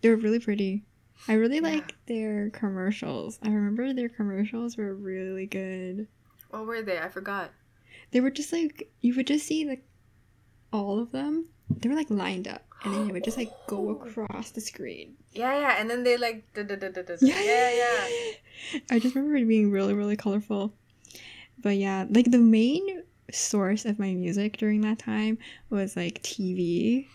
[0.00, 0.84] They're really pretty.
[1.28, 1.62] I really Yeah.
[1.74, 3.38] like their commercials.
[3.42, 6.06] I remember their commercials were really good.
[6.50, 6.98] What were they?
[6.98, 7.50] I forgot.
[8.12, 9.84] They were just like you would just see like
[10.72, 11.46] all of them.
[11.70, 15.14] They were like lined up, and then they would just like go across the screen.
[15.32, 17.26] Yeah, yeah, and then they like da, da, da, da, da, da.
[17.26, 17.70] Yeah, yeah,
[18.08, 18.80] yeah.
[18.90, 20.74] I just remember it being really, really colorful.
[21.62, 27.06] But yeah, like the main source of my music during that time was like TV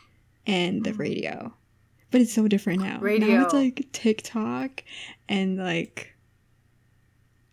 [0.47, 0.99] and the Mhm.
[0.99, 1.53] radio.
[2.11, 2.99] But it's so different now.
[3.01, 3.27] Radio.
[3.27, 4.83] Now it's like TikTok
[5.27, 6.15] and like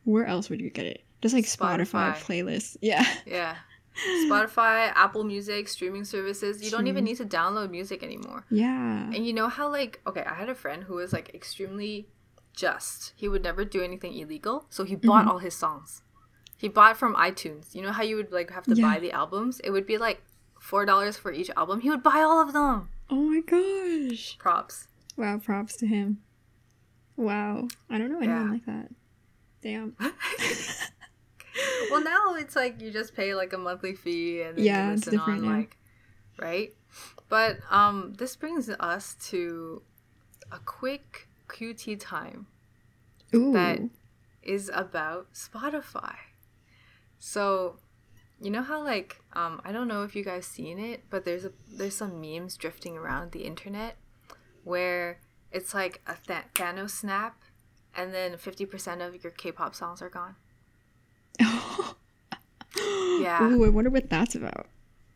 [0.04, 1.04] where else would you get it?
[1.22, 2.44] Just like Spotify, Spotify.
[2.44, 2.76] playlists.
[2.82, 3.06] Yeah.
[3.26, 3.56] Yeah.
[4.26, 6.62] Spotify, Apple Music, streaming services.
[6.64, 8.46] You don't even need to download music anymore.
[8.50, 9.04] Yeah.
[9.14, 12.08] And you know how like okay, I had a friend who was like extremely
[12.54, 13.12] just.
[13.16, 15.28] He would never do anything illegal, so he bought Mhm.
[15.30, 16.02] all his songs.
[16.56, 17.74] he bought from iTunes.
[17.74, 18.86] You know how you would like have to Yeah.
[18.94, 19.58] buy the albums?
[19.64, 20.22] It would be like
[20.60, 21.80] four dollars for each album.
[21.80, 22.88] He would buy all of them.
[23.10, 24.38] Oh my gosh.
[24.38, 24.86] Props.
[25.16, 26.22] Wow, props to him.
[27.16, 27.68] Wow.
[27.90, 28.52] I don't know anyone Yeah.
[28.52, 28.88] like that.
[29.60, 29.96] Damn.
[31.90, 35.02] well, now it's like you just pay like a monthly fee and then Yeah, it's
[35.02, 35.56] different on now.
[35.56, 35.76] like,
[36.38, 36.74] right?
[37.28, 39.82] But um, this brings us to
[40.50, 42.46] a quick QT time
[43.34, 43.52] Ooh.
[43.52, 43.80] That-
[44.42, 46.16] is about Spotify.
[47.18, 47.76] So,
[48.40, 51.44] you know how like um, I don't know if you guys seen it, but there's
[51.44, 53.96] a there's some memes drifting around the internet
[54.64, 55.20] where
[55.52, 57.40] it's like a th- Thanos snap,
[57.94, 60.34] and then fifty percent of your K-pop songs are gone.
[61.38, 63.42] Yeah.
[63.42, 64.66] Ooh, I wonder what that's about.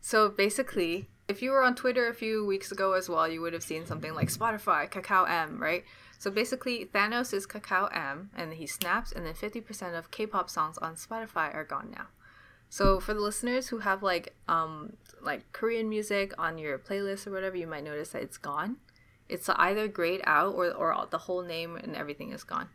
[0.01, 3.53] So basically, if you were on Twitter a few weeks ago as well, you would
[3.53, 5.83] have seen something like Spotify, Kakao M, right?
[6.19, 10.77] So basically, Thanos is Kakao M, and he snaps, and then 50% of K-pop songs
[10.79, 12.07] on Spotify are gone now.
[12.69, 17.31] So for the listeners who have like um like Korean music on your playlist or
[17.31, 18.77] whatever, you might notice that it's gone.
[19.29, 22.69] It's either grayed out or or the whole name and everything is gone.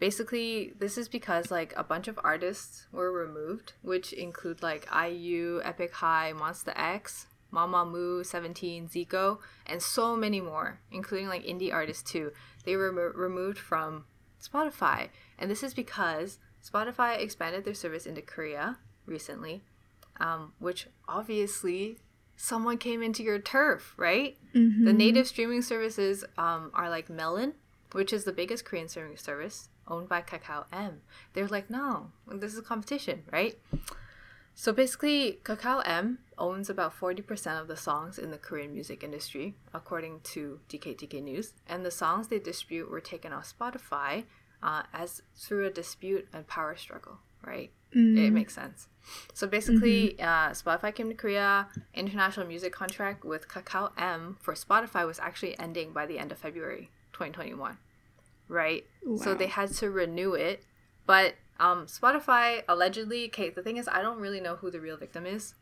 [0.00, 5.60] Basically, this is because like a bunch of artists were removed, which include like IU,
[5.62, 12.10] Epic High, Monsta X, Mamamoo, Seventeen, Zico, and so many more, including like indie artists
[12.10, 12.32] too.
[12.64, 14.06] They were remo- removed from
[14.42, 19.62] Spotify, and this is because Spotify expanded their service into Korea recently,
[20.18, 21.98] um, which obviously
[22.36, 24.38] someone came into your turf, right?
[24.54, 24.86] Mm-hmm.
[24.86, 27.52] The native streaming services um, are like Melon,
[27.92, 31.00] which is the biggest Korean streaming service owned by Kakao M.
[31.32, 33.58] They're like, no, this is a competition, right?
[34.54, 39.54] So basically, Kakao M owns about 40% of the songs in the Korean music industry,
[39.72, 41.54] according to DKTK News.
[41.66, 44.24] And the songs they distribute were taken off Spotify
[44.62, 47.70] uh, as through a dispute and power struggle, right?
[48.26, 48.88] It makes sense.
[49.32, 51.66] So basically, uh, Spotify came to Korea.
[51.94, 56.38] International music contract with Kakao M for Spotify was actually ending by the end of
[56.38, 57.78] February 2021,
[58.50, 58.84] right?
[59.16, 60.64] So they had to renew it.
[61.06, 64.96] But um, Spotify allegedly, okay, the thing is, I don't really know who the real
[64.96, 65.54] victim is,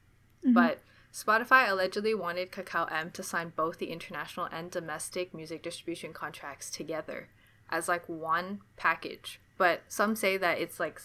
[0.54, 0.80] but
[1.12, 6.70] Spotify allegedly wanted Kakao M to sign both the international and domestic music distribution contracts
[6.70, 7.28] together
[7.70, 9.40] as like one package.
[9.56, 11.00] But some say that it's like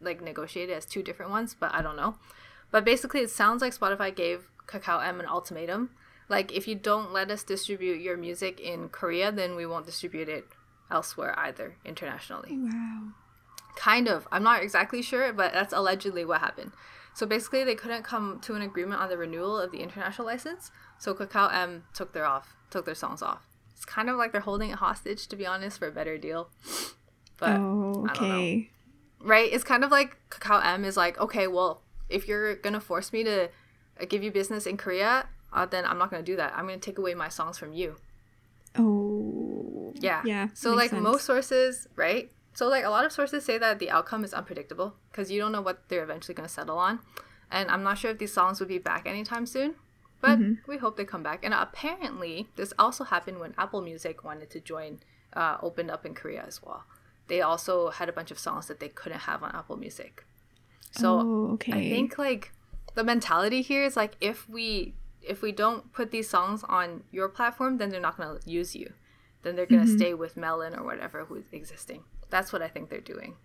[0.00, 2.16] like negotiated as two different ones, but I don't know.
[2.70, 5.90] But basically, it sounds like Spotify gave Kakao M an ultimatum.
[6.28, 10.28] Like, if you don't let us distribute your music in Korea, then we won't distribute
[10.28, 10.46] it
[10.90, 12.56] elsewhere either internationally.
[12.56, 13.08] Wow.
[13.76, 14.26] Kind of.
[14.32, 16.72] I'm not exactly sure, but that's allegedly what happened.
[17.14, 20.70] So basically, they couldn't come to an agreement on the renewal of the international license.
[20.98, 23.46] So Kakao M took their off, took their songs off.
[23.74, 26.50] It's kind of like they're holding it hostage, to be honest, for a better deal.
[27.38, 28.34] But oh, I don't know.
[28.34, 28.70] okay.
[29.20, 33.12] right, it's kind of like Kakao M is like, okay, well, if you're gonna force
[33.12, 33.44] me to
[34.00, 36.52] uh, give you business in Korea, uh, then I'm not gonna do that.
[36.56, 37.96] I'm gonna take away my songs from you.
[38.76, 39.77] Oh.
[39.96, 40.22] Yeah.
[40.24, 40.48] Yeah.
[40.54, 41.02] So like sense.
[41.02, 42.30] most sources, right?
[42.54, 45.52] So like a lot of sources say that the outcome is unpredictable because you don't
[45.52, 47.00] know what they're eventually going to settle on.
[47.50, 49.74] And I'm not sure if these songs would be back anytime soon,
[50.20, 50.70] but Mm-hmm.
[50.70, 51.44] we hope they come back.
[51.44, 54.98] And apparently, this also happened when Apple Music wanted to join,
[55.34, 56.84] uh, opened up in Korea as well.
[57.28, 60.24] They also had a bunch of songs that they couldn't have on Apple Music.
[60.90, 61.72] So oh, okay.
[61.72, 62.52] I think like
[62.94, 67.28] the mentality here is like if we if we don't put these songs on your
[67.28, 68.92] platform, then they're not gonna use you.
[69.42, 69.96] Then they're gonna Mm-hmm.
[69.98, 72.04] stay with Melon or whatever who's existing.
[72.30, 73.36] That's what I think they're doing.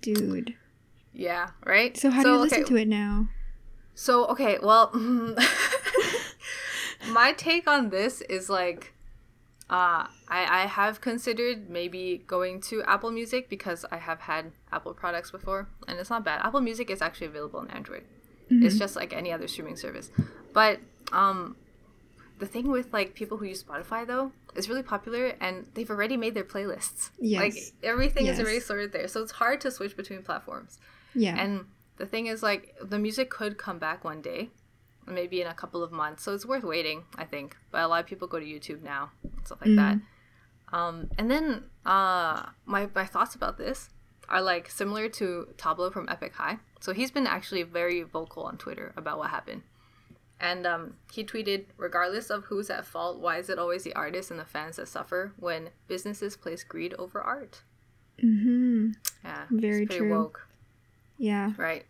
[0.00, 0.54] dude.
[1.12, 1.96] Yeah, right.
[1.96, 3.28] So how do you listen to it now?
[3.94, 4.90] So okay, well,
[7.08, 8.92] my take on this is like,
[9.70, 14.92] uh, I I have considered maybe going to Apple Music because I have had Apple
[14.94, 16.40] products before, and it's not bad.
[16.44, 18.04] Apple Music is actually available on Android.
[18.48, 20.12] It's just like any other streaming service,
[20.52, 20.78] but
[21.10, 21.56] um,
[22.38, 26.16] the thing with like people who use Spotify though is really popular, and they've already
[26.16, 27.10] made their playlists.
[27.18, 27.72] Yes, Like Yes.
[27.82, 28.44] everything is Yes.
[28.44, 30.78] already sorted there, so it's hard to switch between platforms.
[31.14, 31.36] Yeah.
[31.42, 34.50] And the thing is, like, the music could come back one day,
[35.06, 36.22] maybe in a couple of months.
[36.24, 37.56] So it's worth waiting, I think.
[37.70, 39.12] But a lot of people go to YouTube now,
[39.44, 39.96] stuff like that.
[40.72, 43.88] Um, and then uh, my my thoughts about this
[44.28, 46.58] are like similar to Tablo from Epic High.
[46.80, 49.62] So he's been actually very vocal on Twitter about what happened.
[50.38, 54.30] And um, he tweeted, regardless of who's at fault, why is it always the artists
[54.30, 57.62] and the fans that suffer when businesses place greed over art?
[58.22, 58.90] mm-hmm.
[59.24, 60.10] Yeah, Very true.
[60.10, 60.46] woke,
[61.18, 61.84] Yeah, right?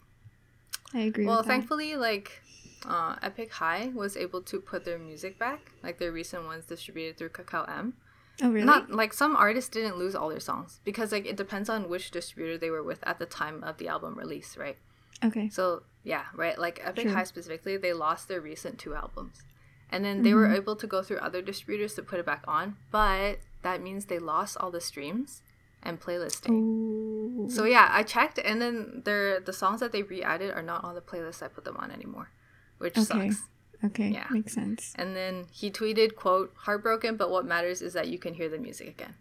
[0.94, 1.52] I agree Well, with that.
[1.52, 2.40] thankfully, like
[2.86, 7.16] uh, Epic High was able to put their music back, like their recent ones distributed
[7.18, 7.94] through Kakao M.
[8.42, 8.64] Oh, really?
[8.66, 12.10] Not like some artists didn't lose all their songs because like it depends on which
[12.10, 14.76] distributor they were with at the time of the album release, right?
[15.24, 15.48] Okay.
[15.48, 16.58] So yeah, right.
[16.58, 17.12] Like Epic True.
[17.12, 19.42] High specifically, they lost their recent two albums,
[19.90, 20.56] and then they were mm-hmm.
[20.56, 22.76] able to go through other distributors to put it back on.
[22.90, 25.42] But that means they lost all the streams
[25.82, 27.44] and playlisting.
[27.44, 27.48] Oh.
[27.48, 30.94] So yeah, I checked, and then their the songs that they re-added are not on
[30.94, 32.30] the playlist I put them on anymore,
[32.78, 33.30] which Okay.
[33.30, 33.48] sucks.
[33.84, 34.08] okay.
[34.08, 34.26] yeah.
[34.30, 34.92] Makes sense.
[34.96, 38.58] And then he tweeted, "quote Heartbroken, but what matters is that you can hear the
[38.58, 39.14] music again."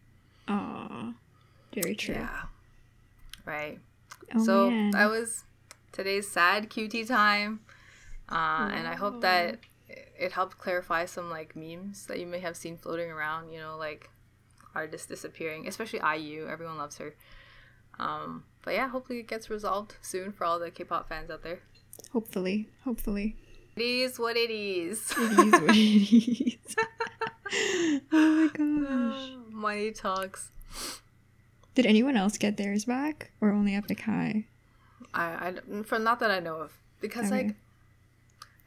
[0.47, 1.13] Aw.
[1.73, 2.15] Very true.
[2.15, 2.43] Yeah,
[3.43, 3.79] right.
[4.33, 4.91] Oh, so man.
[4.91, 5.43] that was
[5.95, 7.61] today's sad QT time,
[8.29, 12.57] uh, and I hope that it helped clarify some like memes that you may have
[12.57, 13.51] seen floating around.
[13.51, 14.09] You know, like
[14.75, 16.47] artists disappearing, especially IU.
[16.47, 17.15] Everyone loves her.
[17.97, 21.61] Um, but yeah, hopefully it gets resolved soon for all the K-pop fans out there.
[22.11, 22.67] Hopefully.
[22.83, 23.37] Hopefully.
[23.77, 25.11] It is what it is.
[25.11, 26.75] It is what it is.
[28.11, 29.29] oh my gosh.
[29.49, 30.51] Money talks.
[31.73, 34.45] Did anyone else get theirs back or only Epic High?
[35.15, 37.35] I, I from not that I know of because Okay.
[37.47, 37.55] like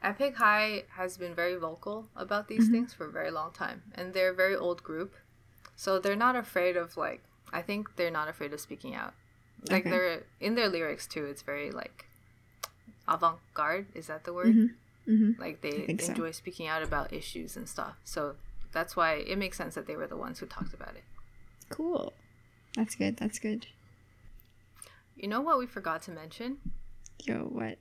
[0.01, 2.73] Epic High has been very vocal about these Mm-hmm.
[2.73, 5.11] things for a very long time, and they're a very old group,
[5.75, 7.21] so they're not afraid of like.
[7.51, 9.13] I think they're not afraid of speaking out.
[9.69, 9.89] Like Okay.
[9.89, 11.25] they're in their lyrics too.
[11.25, 12.05] It's very like
[13.07, 13.87] avant-garde.
[13.95, 14.69] Is that the word?
[15.07, 15.31] Mm-hmm.
[15.41, 16.09] Like they think so.
[16.09, 17.95] enjoy speaking out about issues and stuff.
[18.03, 18.35] So
[18.71, 21.03] that's why it makes sense that they were the ones who talked about it.
[21.69, 22.13] Cool.
[22.75, 23.17] That's good.
[23.17, 23.65] That's good.
[25.19, 26.59] You know what we forgot to mention?
[27.25, 27.77] Yo, what?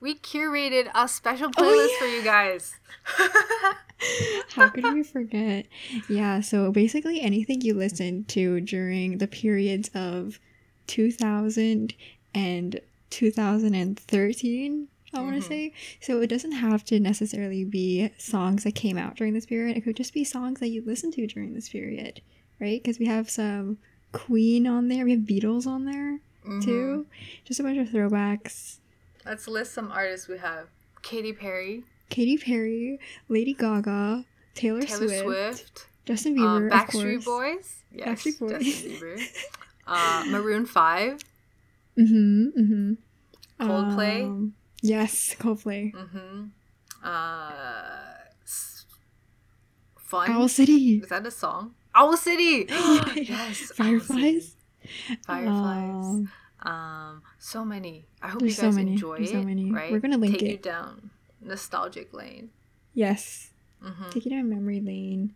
[0.00, 2.76] We curated a special Oh, playlist for you guys.
[4.54, 5.66] How could we forget?
[6.08, 10.38] Yeah, so basically anything you listened to during the periods of
[10.86, 11.92] 2000
[12.34, 15.48] and 2013, I want to Mhm.
[15.48, 15.72] say.
[16.00, 19.76] So it doesn't have to necessarily be songs that came out during this period.
[19.76, 22.22] It could just be songs that you listened to during this period,
[22.58, 22.82] right?
[22.82, 23.76] Because we have some
[24.12, 26.64] Queen on there, we have Beatles on there Mhm.
[26.64, 27.06] too.
[27.44, 28.78] Just a bunch of throwbacks.
[29.24, 30.68] Let's list some artists we have.
[31.02, 37.24] Katy Perry, Katy Perry, Lady Gaga, Taylor, Taylor Swift, Swift, Justin uh, Bieber, of Backstreet.
[37.24, 37.76] Boys.
[37.92, 38.64] Yes, Backstreet Boys.
[38.64, 39.20] Justin Bieber.
[39.88, 41.20] Uh, Maroon 5.
[41.96, 42.60] Mm-hmm.
[42.60, 42.92] Mm-hmm.
[43.60, 44.24] Coldplay?
[44.24, 45.92] Um, yes, Coldplay.
[45.94, 46.46] Mm-hmm.
[47.04, 47.90] Uh,
[49.96, 50.30] Fun.
[50.30, 50.98] Owl City.
[50.98, 51.74] Is that a song?
[51.94, 52.66] Owl City!
[53.14, 53.70] yes.
[53.76, 54.55] Fireflies.
[55.26, 56.04] Fireflies.
[56.04, 56.30] Um,
[56.62, 58.06] Um, so many.
[58.22, 58.92] I hope you so guys many.
[58.92, 59.28] enjoy it.
[59.28, 59.70] so many.
[59.70, 59.92] Right?
[59.92, 62.50] We're gonna link Take you down nostalgic lane.
[62.94, 63.50] yes.
[63.84, 64.10] Mm-hmm.
[64.10, 65.34] Take it down memory lane.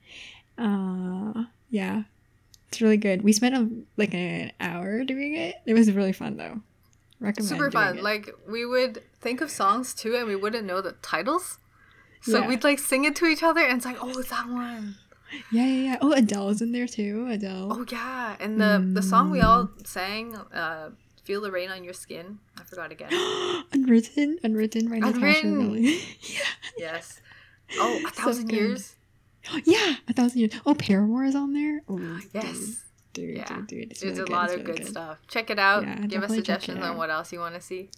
[0.58, 2.02] Uh, yeah.
[2.68, 3.22] It's really good.
[3.22, 5.56] We spent a, like an hour doing it.
[5.66, 6.60] It was really fun though.
[7.20, 7.48] Recommend.
[7.48, 7.98] Super fun.
[7.98, 8.02] it.
[8.02, 11.58] Like we would think of songs too, and we wouldn't know the titles.
[12.22, 12.48] So Yeah.
[12.48, 14.96] we'd like sing it to each other, and it's like, oh, it's that one.
[15.52, 15.96] Yeah, yeah, yeah.
[16.00, 17.26] Oh, Adele's in there too.
[17.30, 17.68] Adele.
[17.72, 19.86] Oh yeah, and the the song we all Mm.
[19.86, 20.90] sang, uh,
[21.24, 23.10] "Feel the Rain on Your Skin." I forgot again.
[23.72, 25.58] Unwritten, Unwritten Natasha Unwritten.
[25.58, 26.00] Really.
[26.78, 27.20] yes.
[27.78, 28.56] Oh, a thousand good.
[28.56, 28.96] years.
[29.64, 30.52] yeah, a thousand years.
[30.66, 31.82] Oh, Paramore is on there.
[31.88, 32.82] Oh, Yes.
[33.12, 33.44] dude, dude, Yeah.
[33.56, 33.90] dude, dude.
[33.92, 34.32] It's There's really a good.
[34.32, 35.18] lot of really good, stuff.
[35.28, 35.82] Check it out.
[35.84, 37.90] Yeah, Give us definitely check it suggestions on what else you want to see.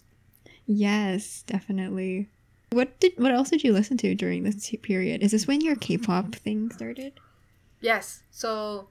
[0.65, 2.29] Yes, definitely.
[2.71, 5.21] What did what else did you listen to during this period?
[5.21, 7.13] Is this when your K-pop thing started?
[7.83, 8.23] Yes.
[8.31, 8.87] So,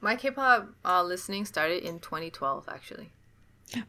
[0.00, 3.10] my K-pop uh, listening started in 2012, actually.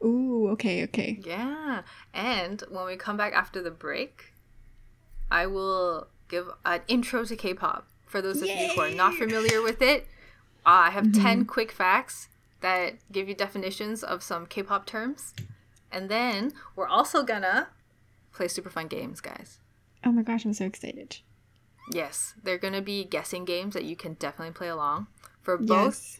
[0.03, 1.19] Ooh, okay, okay.
[1.23, 1.83] Yeah.
[2.13, 4.33] And when we come back after the break,
[5.29, 9.13] I will give an intro to K pop for those of you who are not
[9.13, 10.07] familiar with it.
[10.65, 11.23] Uh, I have Mm-hmm.
[11.23, 12.27] 10 quick facts
[12.61, 15.33] that give you definitions of some K pop terms.
[15.91, 17.69] And then we're also gonna
[18.33, 19.59] play super fun games, guys.
[20.03, 21.17] Oh my gosh, I'm so excited.
[21.89, 25.07] Yes, they're gonna be guessing games that you can definitely play along
[25.41, 25.67] for both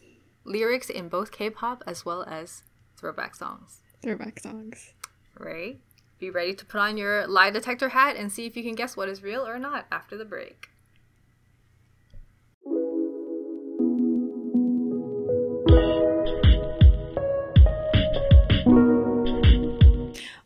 [0.44, 2.62] lyrics in both K pop as well as
[2.96, 3.80] throwback songs.
[4.02, 4.94] Throwback songs.
[5.38, 5.80] right?
[6.18, 8.96] Be ready to put on your lie detector hat and see if you can guess
[8.96, 10.68] what is real or not after the break.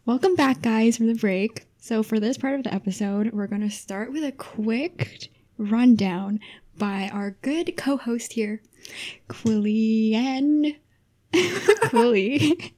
[0.07, 1.66] Welcome back, guys, from the break.
[1.87, 6.41] So, for this part of the episode, we're going to start with a quick rundown
[6.77, 8.61] by our good co host here,
[9.29, 10.79] Quillian.
[11.33, 12.75] Quilly.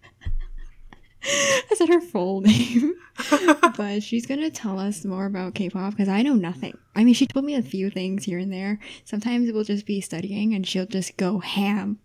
[1.25, 2.97] I said her full name.
[3.79, 6.77] but she's going to tell us more about K pop because I know nothing.
[6.95, 8.79] I mean, she told me a few things here and there.
[9.07, 11.99] Sometimes we'll just be studying and she'll just go ham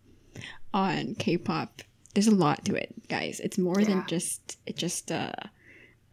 [0.73, 1.81] on K pop.
[2.13, 3.41] There's a lot to it, guys.
[3.41, 5.33] It's more than just it's just uh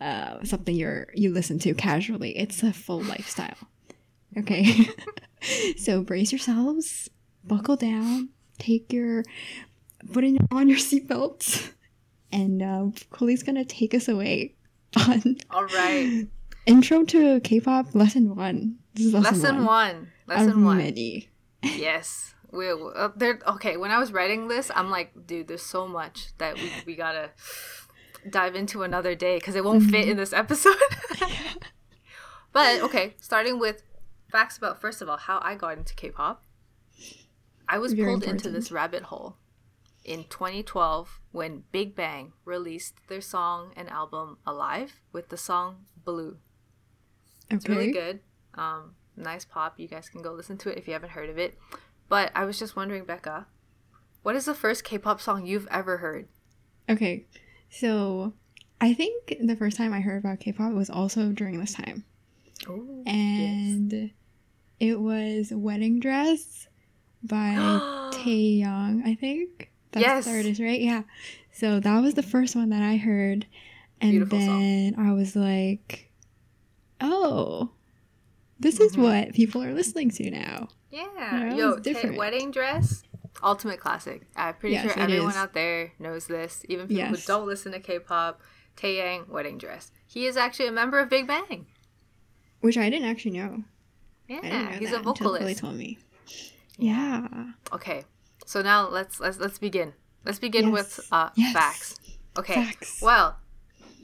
[0.01, 2.37] uh something you're you listen to casually.
[2.39, 3.57] It's a full lifestyle.
[4.37, 4.89] Okay.
[5.77, 7.11] so brace yourselves
[7.45, 9.25] buckle down, take your,
[10.13, 11.73] put in, on your seatbelts,
[12.33, 14.55] and uh, Quilly's gonna take us away
[14.97, 16.27] on All right.
[16.67, 18.77] intro to K-pop lesson one.
[18.95, 19.67] This is lesson, Lesson one.
[19.67, 20.09] one.
[20.27, 20.79] Lesson one.
[20.79, 21.29] many.
[21.63, 22.35] Yes.
[22.53, 23.39] We uh, there.
[23.47, 26.97] Okay, when I was writing this, I'm like, dude, there's so much that we, we
[26.97, 27.31] gotta
[28.29, 30.77] dive into another day because it won't fit in this episode.
[32.53, 33.83] but okay, starting with
[34.31, 36.45] facts about first of all how I got into K-pop.
[37.69, 39.37] I was Very pulled into this rabbit hole
[40.05, 46.39] in 2012 when Big Bang released their song and album Alive with the song Blue.
[47.47, 47.57] Okay.
[47.57, 48.21] It's really good.
[48.55, 49.79] Um, nice pop.
[49.79, 51.59] You guys can go listen to it if you haven't heard of it.
[52.09, 53.47] But I was just wondering, Becca,
[54.23, 56.29] what is the first K-pop song you've ever heard?
[56.89, 57.27] Okay,
[57.71, 58.33] so
[58.81, 62.05] I think the first time I heard about K-pop was also during this time,
[62.69, 64.11] Oh, and
[64.79, 66.67] it was "Wedding Dress"
[67.23, 67.55] by
[68.13, 69.05] Taeyang.
[69.07, 70.25] I think that's Yes.
[70.25, 70.81] the artist, right?
[70.81, 71.03] Yeah.
[71.53, 73.47] So that was the first one that I heard,
[74.01, 74.61] and Beautiful song.
[74.61, 76.11] then I was like,
[77.01, 77.71] "Oh,
[78.59, 79.03] this is Mhm.
[79.03, 81.07] what people are listening to now." yeah.
[81.33, 81.57] Yeah, it
[82.05, 83.03] Yo, wedding dress,
[83.43, 84.27] ultimate classic.
[84.37, 85.37] I'm pretty Yes, sure everyone is.
[85.37, 86.65] out there knows this.
[86.69, 87.27] Even people Yes.
[87.27, 88.41] who don't listen to K-pop.
[88.77, 89.91] Taeyang, wedding dress.
[90.07, 91.67] He is actually a member of Big Bang.
[92.61, 93.65] Which I didn't actually know.
[94.29, 95.61] Yeah, know he's a vocalist.
[95.61, 95.99] told me.
[96.79, 97.27] Yeah.
[97.73, 98.05] Okay,
[98.47, 99.93] so now let's let's let's begin.
[100.25, 100.73] Let's begin Yes.
[100.73, 101.53] with uh, Yes.
[101.53, 102.01] facts.
[102.39, 102.55] Okay.
[102.55, 103.01] Facts.
[103.03, 103.39] Well,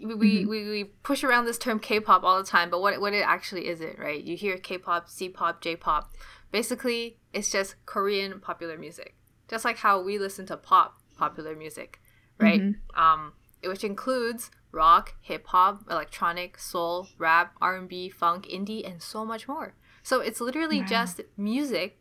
[0.03, 0.49] we, we, Mhm.
[0.49, 3.69] we, we push around this term K-pop all the time, but what what it actually
[3.69, 4.23] is it, right?
[4.23, 6.13] You hear K-pop, C-pop, J-pop.
[6.51, 9.15] Basically, it's just Korean popular music.
[9.49, 12.01] Just like how we listen to pop popular music,
[12.39, 12.61] right?
[12.61, 12.77] Mhm.
[12.95, 13.33] Um,
[13.65, 19.75] which includes rock, hip hop, electronic, soul, rap, R&B, funk, indie, and so much more.
[20.03, 20.87] So it's literally Wow.
[20.87, 21.99] just music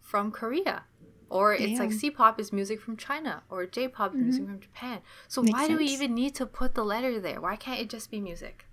[0.00, 0.84] from Korea.
[1.28, 5.00] Or it's like C-pop is music from China, or J-pop is music from Japan.
[5.28, 7.40] So Makes why do we even need to put the letter there?
[7.40, 8.66] Why can't it just be music?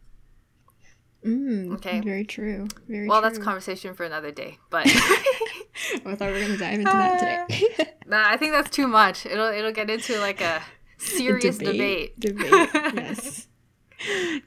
[1.27, 1.99] Mm, Okay.
[2.01, 2.67] Very true.
[2.87, 3.29] Very well, true.
[3.29, 4.57] that's conversation for another day.
[4.69, 7.19] But I thought we were gonna dive into that
[7.49, 7.93] today.
[8.07, 9.25] nah, I think that's too much.
[9.25, 10.61] It'll it'll get into like a
[10.97, 12.19] serious debate.
[12.19, 12.49] Debate.
[12.73, 13.47] Yes.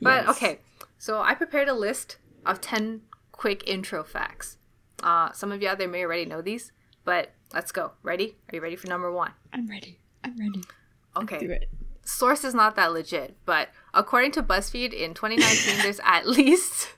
[0.00, 0.28] But Yes.
[0.28, 0.60] okay,
[0.98, 3.02] so I prepared a list of 10
[3.32, 4.58] quick intro facts.
[5.02, 6.72] Uh, some of you out there may already know these,
[7.04, 7.92] but let's go.
[8.02, 8.36] Ready?
[8.50, 9.32] Are you ready for number one?
[9.52, 9.98] I'm ready.
[10.22, 10.62] I'm ready.
[11.16, 11.66] Okay.
[12.04, 16.88] Source is not that legit, but according to BuzzFeed, in 2019, there's at least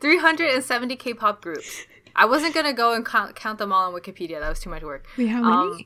[0.00, 1.86] 370 K pop groups.
[2.14, 4.70] I wasn't going to go and count, count them all on Wikipedia, that was too
[4.70, 5.06] much work.
[5.18, 5.54] Wait, how many?
[5.54, 5.84] Um,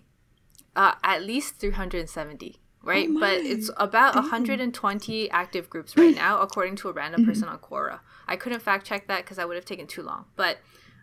[0.76, 4.24] uh, at least 370 right Oh but it's about Damn.
[4.24, 8.86] 120 active groups right now according to a random person on quora i couldn't fact
[8.86, 10.58] check that because I would have taken too long but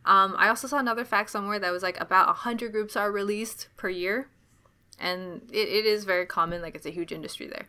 [0.06, 3.68] um, i also saw another fact somewhere that was like about 100 groups are released
[3.78, 4.30] per year
[5.00, 7.68] and it, it is very common like it's a huge industry there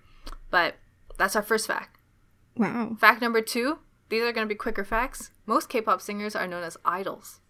[0.50, 0.76] but
[1.18, 1.98] that's our first fact
[2.56, 2.96] wow.
[2.98, 6.62] fact number two these are going to be quicker facts most k-pop singers are known
[6.62, 7.40] as idols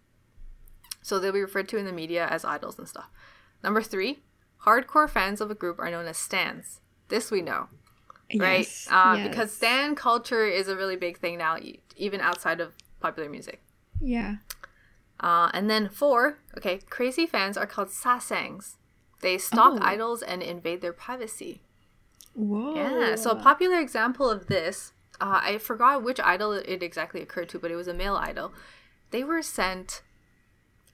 [1.01, 3.09] so they'll be referred to in the media as idols and stuff
[3.63, 4.19] number three
[4.65, 7.67] hardcore fans of a group are known as stans this we know
[8.35, 8.87] right Yes.
[8.91, 9.27] uh, yes.
[9.29, 11.57] because stan culture is a really big thing now
[11.95, 13.61] even outside of popular music
[14.01, 14.35] Yeah.
[15.19, 18.75] uh, and then four okay crazy fans are called sasangs
[19.21, 19.85] they stalk Oh.
[19.85, 21.61] idols and invade their privacy
[22.33, 22.75] Whoa.
[22.75, 23.15] yeah.
[23.15, 27.59] So a popular example of this, uh, I forgot which idol it exactly occurred to,
[27.59, 28.53] but it was a male idol.
[29.11, 30.01] They were sent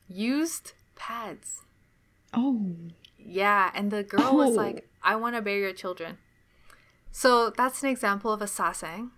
[0.07, 1.61] used pads.
[2.33, 2.71] Oh.
[3.17, 4.61] Yeah, and the girl was Oh.
[4.61, 6.17] like, "I want to bury your children."
[7.11, 9.11] So that's an example of a sasang.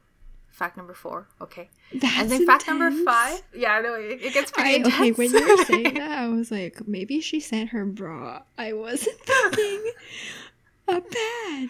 [0.49, 1.28] Fact number four.
[1.41, 1.70] Okay.
[1.93, 3.41] That's and then fact number five.
[3.53, 4.95] Yeah, I know it, it gets pretty I, intense.
[4.95, 8.41] okay, when you were saying that, I was like, maybe she sent her bra.
[8.57, 9.91] I wasn't thinking
[10.97, 11.69] a pad.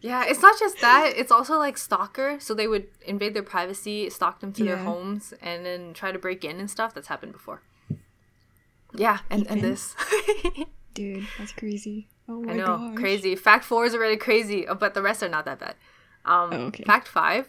[0.00, 1.12] Yeah, it's not just that.
[1.16, 2.38] It's also like stalker.
[2.40, 6.18] So they would invade their privacy, stalk them to their homes, and then try to
[6.18, 6.94] break in and stuff.
[6.94, 7.62] That's happened before.
[8.94, 9.94] Yeah, and, and this.
[10.94, 12.08] Dude, that's crazy.
[12.28, 12.96] Oh my I know, gosh.
[12.96, 13.34] crazy.
[13.34, 15.74] Fact four is already crazy, uh, but the rest are not that bad.
[16.24, 16.84] Um, Oh, okay.
[16.84, 17.48] Fact five.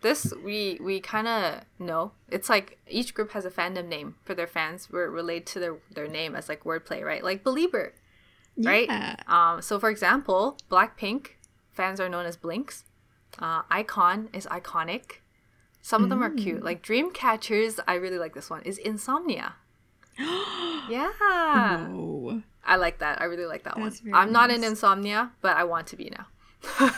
[0.00, 2.12] This we we kind of know.
[2.30, 4.88] It's like each group has a fandom name for their fans.
[4.90, 7.22] Relate to their their name as like wordplay, right?
[7.22, 7.92] Like Belieber,
[8.58, 9.18] right?
[9.28, 11.28] Um, so, for example, Blackpink
[11.72, 12.84] fans are known as Blinks.
[13.38, 15.20] Uh, iKON is iconic.
[15.82, 16.38] Some of them are Mm.
[16.38, 16.64] cute.
[16.64, 18.62] Like Dreamcatchers, I really like this one.
[18.62, 19.54] Is Insomnia.
[20.88, 22.42] Yeah, Whoa.
[22.64, 23.20] I like that.
[23.20, 24.14] I really like that That's one.
[24.14, 24.62] I'm not in.
[24.62, 26.26] Insomnia, but I want to be now.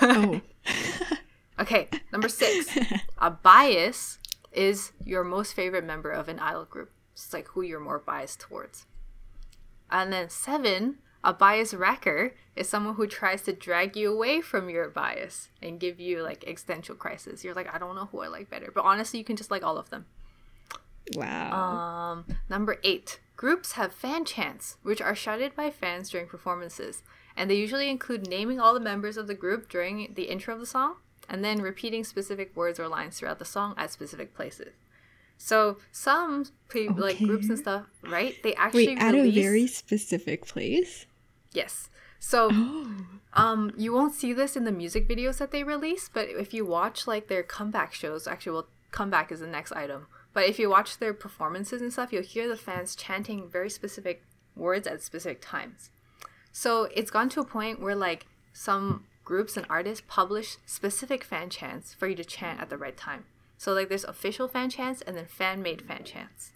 [0.03, 0.41] Oh.
[1.61, 2.69] Okay, number six.
[3.19, 4.19] a bias
[4.53, 6.93] is your most favorite member of an idol group.
[7.15, 8.87] It's like who you're more biased towards.
[9.91, 14.71] And then seven, a bias wrecker is someone who tries to drag you away from
[14.71, 17.45] your bias and give you like existential crisis.
[17.45, 18.71] You're like, I don't know who I like better.
[18.75, 20.07] But honestly, you can just like all of them.
[21.15, 21.53] Wow.
[21.53, 27.03] Um, number eight, groups have fan chants, which are shouted by fans during performances.
[27.37, 30.61] And they usually include naming all the members of the group during the intro of
[30.61, 30.97] the song
[31.29, 34.73] and then repeating specific words or lines throughout the song at specific places.
[35.39, 38.35] So some pe- like groups and stuff, right?
[38.43, 41.07] They actually Wait, at release a very specific place?
[41.53, 41.89] yes.
[42.21, 43.07] So Oh.
[43.35, 46.67] um, you won't see this in the music videos that they release, but if you
[46.67, 50.09] watch like their comeback shows, actually, well, comeback is the next item.
[50.33, 54.25] But if you watch their performances and stuff, you'll hear the fans chanting very specific
[54.57, 55.91] words at specific times.
[56.53, 61.51] So it's gone to a point where like some groups and artists publish specific fan
[61.51, 63.25] chants for you to chant at the right time.
[63.59, 66.53] So like there's official fan chants and then fan made fan chants.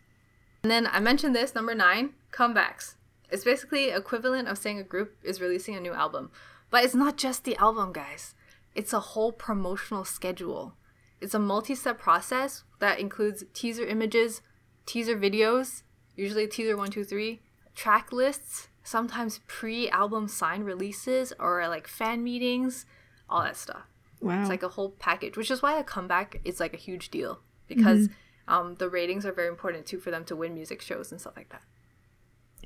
[0.62, 2.94] And then I mentioned this number nine, comebacks.
[3.30, 6.30] It's basically equivalent of saying a group is releasing a new album.
[6.70, 8.34] But it's not just the album, guys.
[8.74, 10.74] It's a whole promotional schedule.
[11.20, 14.40] It's a multi-step process that includes teaser images,
[14.86, 15.82] teaser videos,
[16.16, 17.42] usually teaser one, two, three,
[17.74, 22.86] track lists, sometimes pre-album sign releases or like fan meetings,
[23.28, 23.91] all that stuff.
[24.22, 24.40] Wow.
[24.40, 27.40] It's like a whole package, which is why a comeback is like a huge deal
[27.68, 28.54] because Mm-hmm.
[28.54, 31.34] um, the ratings are very important too for them to win music shows and stuff
[31.36, 31.62] like that.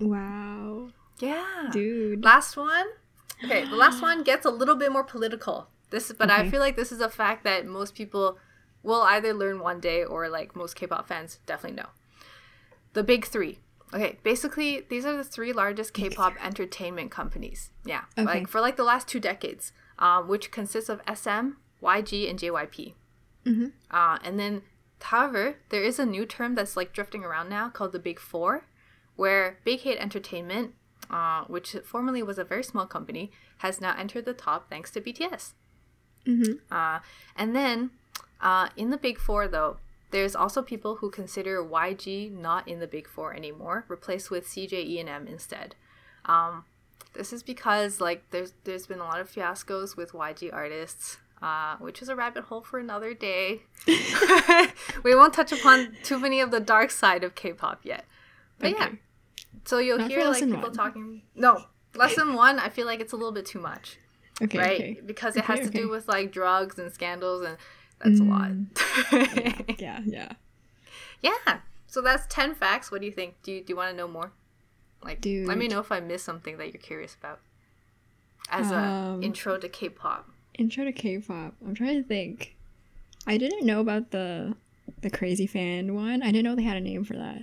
[0.00, 0.88] wow.
[1.18, 1.68] Yeah.
[1.72, 2.24] Dude.
[2.24, 2.86] Last one.
[3.44, 5.68] Okay, the last one gets a little bit more political.
[5.90, 8.38] This, but I feel like this is a fact that most people
[8.82, 11.88] will either learn one day or like most K-pop fans definitely know.
[12.92, 13.58] The big three.
[13.94, 17.70] Okay, basically these are the three largest K-pop entertainment companies.
[17.84, 18.24] Yeah, Okay.
[18.26, 22.94] like for like the last two decades, um, which consists of SM, YG, and JYP.
[23.44, 23.72] Mhm.
[23.90, 24.62] Uh, and then,
[25.00, 28.64] however, there is a new term that's like drifting around now called the Big Four,
[29.14, 30.74] where Big Hit Entertainment,
[31.10, 35.00] uh, which formerly was a very small company, has now entered the top thanks to
[35.00, 35.54] BTS.
[36.24, 36.60] Mhm.
[36.70, 37.00] Uh,
[37.36, 37.90] and then,
[38.40, 39.78] uh, in the Big Four, though,
[40.10, 44.82] there's also people who consider YG not in the Big Four anymore, replaced with CJ
[44.82, 45.76] E&M instead.
[46.24, 46.64] Um,
[47.16, 51.76] this is because like there's there's been a lot of fiascos with YG artists, uh,
[51.78, 53.62] which is a rabbit hole for another day.
[55.04, 58.04] we won't touch upon too many of the dark side of K-pop yet.
[58.58, 58.90] But yeah,
[59.64, 60.72] so you'll Not hear like people one.
[60.72, 61.22] talking.
[61.34, 61.64] No,
[61.94, 62.58] lesson one.
[62.58, 63.98] I feel like it's a little bit too much,
[64.42, 64.58] Okay.
[64.58, 64.80] right?
[64.80, 65.00] okay.
[65.04, 67.56] Because it Okay, has to do with like drugs and scandals, and
[68.02, 68.50] that's a lot.
[69.78, 70.32] Yeah, yeah.
[71.22, 71.58] yeah.
[71.86, 72.90] So that's ten facts.
[72.90, 73.34] What do you think?
[73.42, 74.32] Do you do you want to know more?
[75.02, 75.46] Like, Dude.
[75.46, 77.40] let me know if I missed something that you're curious about.
[78.50, 80.28] As a Um, intro to K-pop.
[80.58, 81.54] Intro to K-pop.
[81.64, 82.56] I'm trying to think.
[83.26, 84.54] I didn't know about the
[85.02, 86.22] the crazy fan one.
[86.22, 87.42] I didn't know they had a name for that.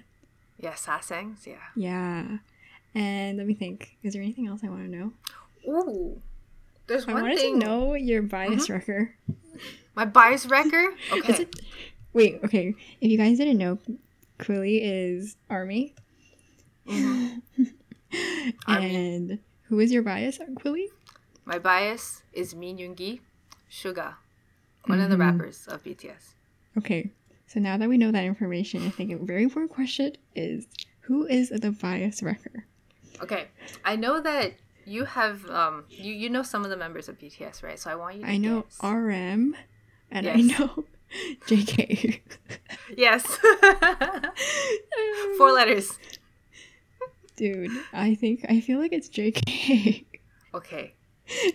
[0.58, 1.46] Yeah, sasangs.
[1.46, 1.58] Yeah.
[1.76, 2.38] Yeah.
[2.96, 3.98] And let me think.
[4.02, 5.12] Is there anything else I want to know?
[5.68, 6.22] Ooh.
[6.88, 7.60] There's I one wanted thing.
[7.60, 9.14] to know your bias wrecker.
[9.96, 10.96] My bias wrecker.
[11.12, 11.44] Okay.
[11.44, 11.56] it?
[12.14, 12.40] Wait.
[12.46, 12.76] Okay.
[13.02, 13.78] If you guys didn't know,
[14.40, 15.94] Quilly is Army.
[16.88, 17.42] Mhm.
[18.68, 18.96] Army.
[18.96, 20.88] and who is your bias, Quilly?
[21.46, 23.20] My bias is Min Yoongi,
[23.72, 24.16] Suga,
[24.86, 25.20] one of the Mhm.
[25.20, 26.34] rappers of BTS.
[26.78, 27.12] Okay.
[27.48, 30.68] So now that we know that information, I think a very important question is
[31.02, 32.66] who is the bias wrecker?
[33.22, 33.48] Okay,
[33.86, 34.54] I know that
[34.86, 37.80] you have um you you know some of the members of BTS, right?
[37.80, 38.80] So I want you to I know guess.
[38.84, 39.56] RM
[40.12, 40.86] and I know
[41.48, 42.22] JK.
[42.98, 43.26] yes.
[45.38, 45.98] Four letters.
[47.36, 50.06] Dude, I think I feel like it's JK.
[50.56, 50.94] Okay.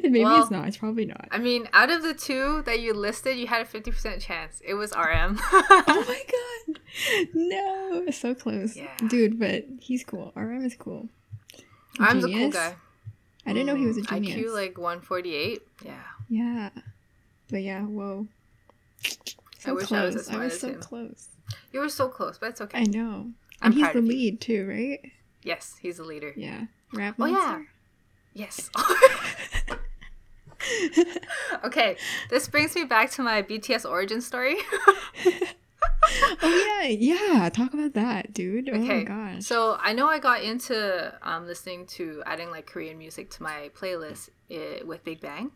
[0.03, 0.67] Maybe Well- it's not.
[0.67, 1.29] It's probably not.
[1.31, 4.61] I mean, out of the two that you listed, you had a 50% chance.
[4.67, 5.39] It was RM.
[5.53, 6.81] Oh my god.
[7.33, 8.77] No, so close.
[8.77, 8.89] Yeah.
[9.09, 10.33] Dude, but he's cool.
[10.35, 11.09] RM is cool.
[12.01, 12.75] RM's a cool guy.
[13.47, 14.51] I didn't know he was a Mm, genius.
[14.51, 15.61] IQ like 148.
[15.85, 15.93] Yeah.
[16.29, 16.71] Yeah.
[17.51, 18.27] But yeah, whoa.
[19.61, 20.27] So wish I was close.
[20.27, 20.81] smart was as so him.
[20.81, 21.29] close.
[21.73, 22.81] You were so close, but it's okay.
[22.81, 23.31] I know.
[23.63, 24.11] I'm And he's the of you.
[24.11, 25.13] lead too, right?
[25.49, 26.35] Yes, he's a leader.
[26.37, 26.67] Yeah.
[26.93, 27.63] Rap Oh, yeah.
[28.35, 28.69] Yes.
[31.65, 31.97] okay,
[32.29, 34.57] this brings me back to my BTS origin story.
[36.43, 37.49] oh yeah, yeah.
[37.49, 38.69] Talk about that, dude.
[38.69, 39.47] Oh my okay, gosh.
[39.47, 43.71] so I know I got into um, listening to adding like Korean music to my
[43.75, 45.53] playlist uh, with Big Bang.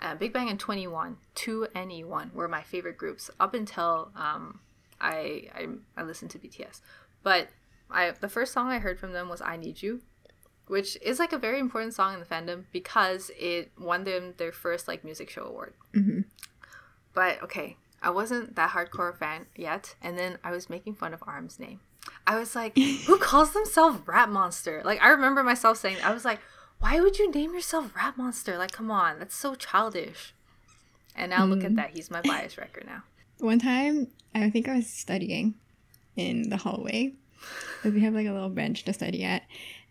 [0.00, 4.60] Uh, Big Bang and 2NE1, 2 and E1 were my favorite groups up until um,
[5.02, 5.68] I, I
[5.98, 6.80] I listened to BTS.
[7.22, 7.48] But
[7.94, 10.02] I the first song I heard from them was I Need You,
[10.66, 14.52] which is like a very important song in the fandom because it won them their
[14.52, 15.74] first like music show award.
[15.94, 16.20] hmm
[17.14, 21.22] But okay, I wasn't that hardcore fan yet, and then I was making fun of
[21.26, 21.80] RM's name.
[22.26, 22.76] I was like,
[23.06, 24.82] who calls themselves Rap Monster?
[24.84, 26.40] Like, I remember myself saying, I was like,
[26.80, 28.58] why would you name yourself Rap Monster?
[28.58, 30.34] Like, come on, that's so childish.
[31.16, 33.04] And now look at that, he's my bias wrecker now.
[33.38, 35.54] One time, I think I was studying
[36.16, 37.14] in the hallway.
[37.84, 39.42] We have like a little bench to study at.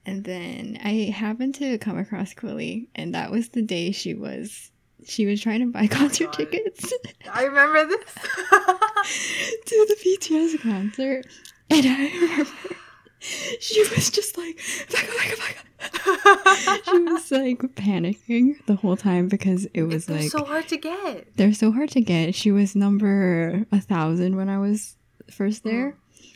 [0.06, 4.72] And then I happened to come across Quilly, and that was the day she was
[5.06, 6.34] she was trying to buy oh concert God.
[6.34, 6.93] tickets
[7.32, 8.14] I remember this.
[9.66, 11.26] to the BTS concert.
[11.70, 12.76] And I remember
[13.60, 14.60] she was just like,
[14.93, 20.22] "Oh oh my God." she was like panicking the whole time because it was They're
[20.22, 21.36] like so hard to get.
[21.36, 22.36] they're so hard to get.
[22.36, 24.97] She was number a thousand when I was
[25.30, 25.95] first there, mm.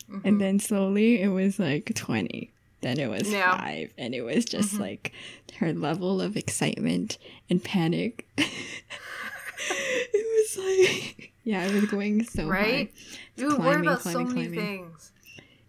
[0.09, 0.21] Mhm.
[0.23, 2.51] and then slowly it was like twenty.
[2.81, 3.57] Then it was Yeah.
[3.57, 4.79] five, and it was just Mhm.
[4.79, 5.11] like
[5.59, 7.17] her level of excitement
[7.49, 8.25] and panic.
[8.37, 8.47] it
[10.55, 12.89] was like, yeah, it was going so Right?
[12.89, 13.17] high.
[13.35, 14.59] You would worry climbing, about so many climbing.
[14.59, 15.11] things.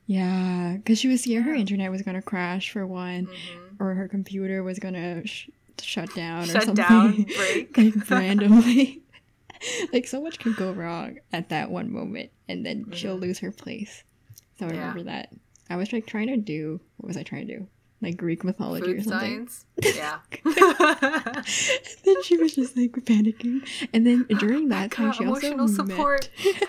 [0.06, 3.80] Yeah, because she was scared her internet was gonna crash for one, Mhm.
[3.80, 5.48] or her computer was gonna sh-
[5.82, 6.74] shut down or something.
[6.74, 7.76] down, break.
[7.76, 9.02] like randomly.
[9.92, 13.22] like so much could go wrong at that one moment, and then she'll Mhm.
[13.22, 14.04] lose her place.
[14.58, 14.80] So I Yeah.
[14.80, 15.30] remember that.
[15.70, 17.66] I was like trying to do what was I trying to do?
[18.00, 19.46] Like Greek mythology or something.
[19.48, 19.64] science?
[19.84, 20.20] Yeah.
[22.04, 26.30] then she was just like panicking, and then during that time she also emotional support.
[26.44, 26.68] Met...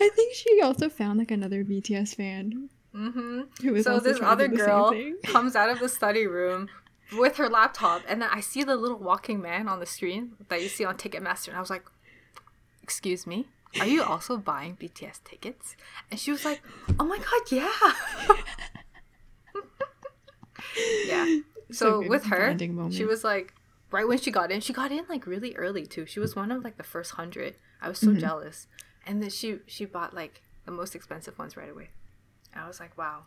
[0.00, 4.48] I think she also found like another BTS fan hmm who was So this other
[4.48, 6.68] girl comes out of the study room
[7.18, 10.62] with her laptop, and then I see the little walking man on the screen that
[10.62, 11.84] you see on Ticketmaster, and I was like,
[12.82, 13.46] "Excuse me,
[13.80, 15.76] are you also buying BTS tickets?"
[16.10, 16.60] And she was like,
[17.00, 17.70] "Oh my god, yeah."
[21.06, 21.40] yeah.
[21.70, 22.56] So a with her,
[22.90, 23.54] she was like,
[23.90, 26.06] right when she got in, she got in like really early too.
[26.06, 27.54] She was one of like the first hundred.
[27.80, 28.20] I was so Mhm.
[28.20, 28.66] jealous,
[29.06, 31.90] and then she she bought like the most expensive ones right away.
[32.54, 33.24] I was like, wow.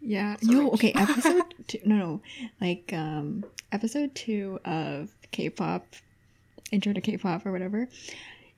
[0.00, 0.36] Yeah.
[0.42, 0.72] So Yo, rich.
[0.74, 2.22] okay, episode two no no.
[2.60, 5.86] Like um episode two of K pop
[6.70, 7.88] intro to K pop or whatever.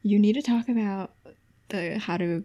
[0.06, 1.12] You need to talk about
[1.70, 2.44] the how to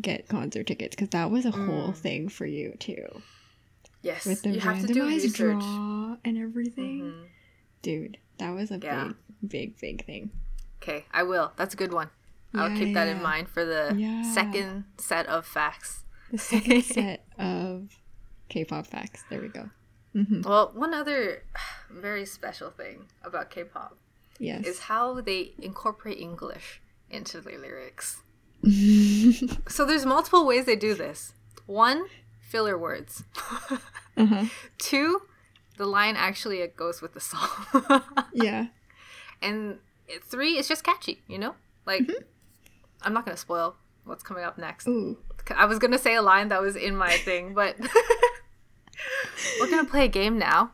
[0.00, 1.96] get concert tickets because that was a whole Mm.
[1.96, 3.22] thing for you too.
[4.02, 7.00] Yes, With the you have to do randomized draw and everything.
[7.00, 7.26] Mhm.
[7.82, 9.12] Dude, that was a Yeah.
[9.40, 10.30] big, big, big thing.
[10.82, 11.52] Okay, I will.
[11.56, 12.10] That's a good one.
[12.54, 13.22] I'll Yeah, keep that in yeah.
[13.22, 13.88] mind for the
[14.34, 16.04] second set of facts.
[16.30, 17.98] The second set of
[18.48, 19.24] K pop facts.
[19.30, 19.70] There we go.
[20.12, 21.42] hmm Well, one other
[21.90, 23.96] very special thing about K-pop
[24.38, 24.66] Yes.
[24.66, 26.80] is how they incorporate English
[27.10, 28.22] into their lyrics.
[29.68, 31.32] So there's multiple ways they do this.
[31.66, 32.06] One,
[32.40, 33.24] filler words.
[34.16, 34.44] uh-huh.
[34.78, 35.20] Two,
[35.76, 37.48] the line actually it goes with the song.
[38.32, 38.66] Yeah.
[39.42, 39.78] and
[40.22, 41.54] three, it's just catchy, you know?
[41.86, 42.22] Like Mm-hmm.
[43.02, 44.88] I'm not gonna spoil what's coming up next.
[44.88, 45.18] Ooh.
[45.54, 47.76] I was gonna say a line that was in my thing, but
[49.60, 50.72] we're gonna play a game now.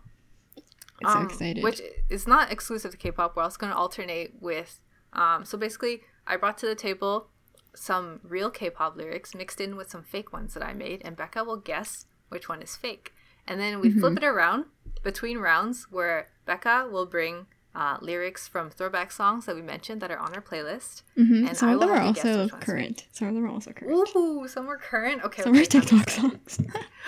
[1.04, 1.62] So um, excited.
[1.64, 1.80] Which
[2.10, 3.36] is not exclusive to K-pop.
[3.36, 4.80] We're also gonna alternate with.
[5.12, 7.28] Um, so basically, I brought to the table
[7.74, 11.44] some real K-pop lyrics mixed in with some fake ones that I made, and Becca
[11.44, 13.12] will guess which one is fake.
[13.46, 14.00] And then we Mm-hmm.
[14.00, 14.66] flip it around
[15.02, 20.10] between rounds, where Becca will bring uh, lyrics from throwback songs that we mentioned that
[20.10, 21.02] are on our playlist.
[21.16, 23.06] hmm And Some I of them are have you guess also current.
[23.12, 24.08] Some of them are also current.
[24.14, 25.24] Ooh, some are current.
[25.24, 26.60] Okay, Some are okay, TikTok songs.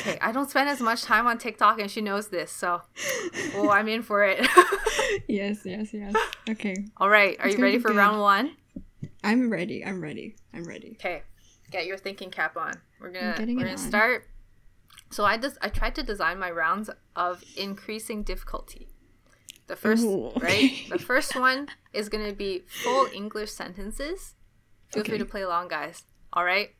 [0.00, 2.82] okay, I don't spend as much time on TikTok, and she knows this, so
[3.54, 4.40] oh, I'm in for it.
[5.28, 6.14] yes, yes, yes.
[6.48, 6.76] Okay.
[6.96, 7.96] All right, are It's you ready for good.
[7.96, 8.56] round one?
[9.22, 9.84] I'm ready.
[9.84, 10.36] I'm ready.
[10.52, 10.96] I'm ready.
[11.00, 11.22] Okay,
[11.70, 12.74] get your thinking cap on.
[13.00, 13.78] We're gonna we're gonna on.
[13.78, 14.26] start.
[15.10, 18.88] So I just I tried to design my rounds of increasing difficulty.
[19.66, 24.34] The first Ooh, right, the first one is gonna be full English sentences.
[24.92, 26.04] Feel free to play along, guys.
[26.32, 26.70] All right.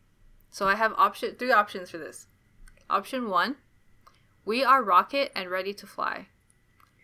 [0.50, 2.26] So I have option three options for this.
[2.90, 3.56] Option one,
[4.44, 6.28] we are rocket and ready to fly.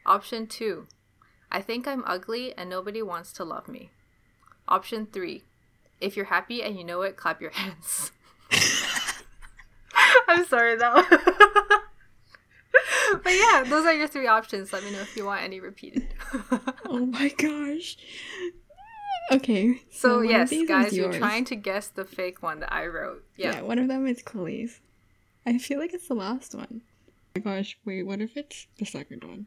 [0.04, 0.86] Option two,
[1.50, 3.90] I think I'm ugly and nobody wants to love me.
[4.68, 5.44] Option three,
[6.00, 8.12] if you're happy and you know it, clap your hands.
[10.28, 11.02] I'm sorry though.
[13.22, 14.72] but yeah, those are your three options.
[14.72, 16.08] Let me know if you want any repeated.
[16.84, 17.96] Oh my gosh.
[19.32, 19.80] Okay.
[19.90, 23.24] so one of yes, guys, you're trying to guess the fake one that I wrote.
[23.36, 23.54] Yeah.
[23.54, 23.62] Yeah.
[23.62, 24.80] one of them is Chloe's.
[25.46, 26.82] I feel like it's the last one.
[27.08, 29.46] Oh my gosh, wait, what if it's the second one?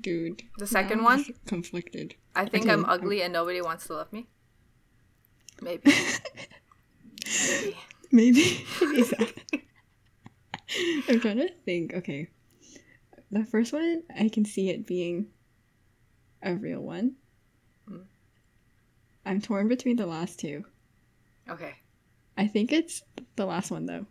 [0.00, 0.42] Dude.
[0.58, 1.24] The second I'm one?
[1.46, 2.14] Conflicted.
[2.34, 4.26] I think I'm I'm- ugly and nobody wants to love me.
[5.62, 5.92] Maybe.
[8.12, 8.64] Maybe.
[8.82, 9.34] Maybe.
[11.08, 11.94] I'm trying to think.
[11.94, 12.28] Okay.
[13.30, 15.28] The first one, I can see it being
[16.42, 17.14] a real one.
[17.90, 18.04] Mm.
[19.24, 20.64] I'm torn between the last two.
[21.48, 21.74] Okay.
[22.36, 23.02] I think it's
[23.36, 24.06] the last one though.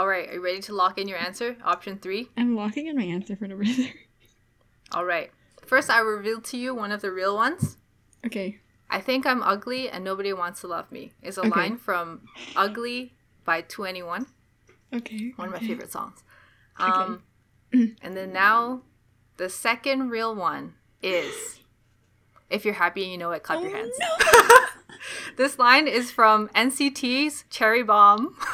[0.00, 1.58] All right, are you ready to lock in your answer?
[1.62, 2.30] Option three.
[2.34, 3.92] I'm locking in my answer for number three.
[4.92, 5.30] All right.
[5.66, 7.76] First, I reveal to you one of the real ones.
[8.24, 8.60] Okay.
[8.88, 11.12] I think I'm ugly and nobody wants to love me.
[11.20, 11.50] Is a Okay.
[11.50, 12.22] line from
[12.56, 13.12] "Ugly"
[13.44, 14.24] by 2NE1,
[14.94, 15.34] Okay.
[15.36, 16.24] one of my favorite songs.
[16.80, 17.02] Okay.
[17.02, 17.22] Um,
[18.00, 18.80] and then now,
[19.36, 21.60] the second real one is
[22.48, 24.66] "If you're happy and you know it, clap your hands." Oh,
[25.36, 28.36] This line is from NCT's "Cherry Bomb."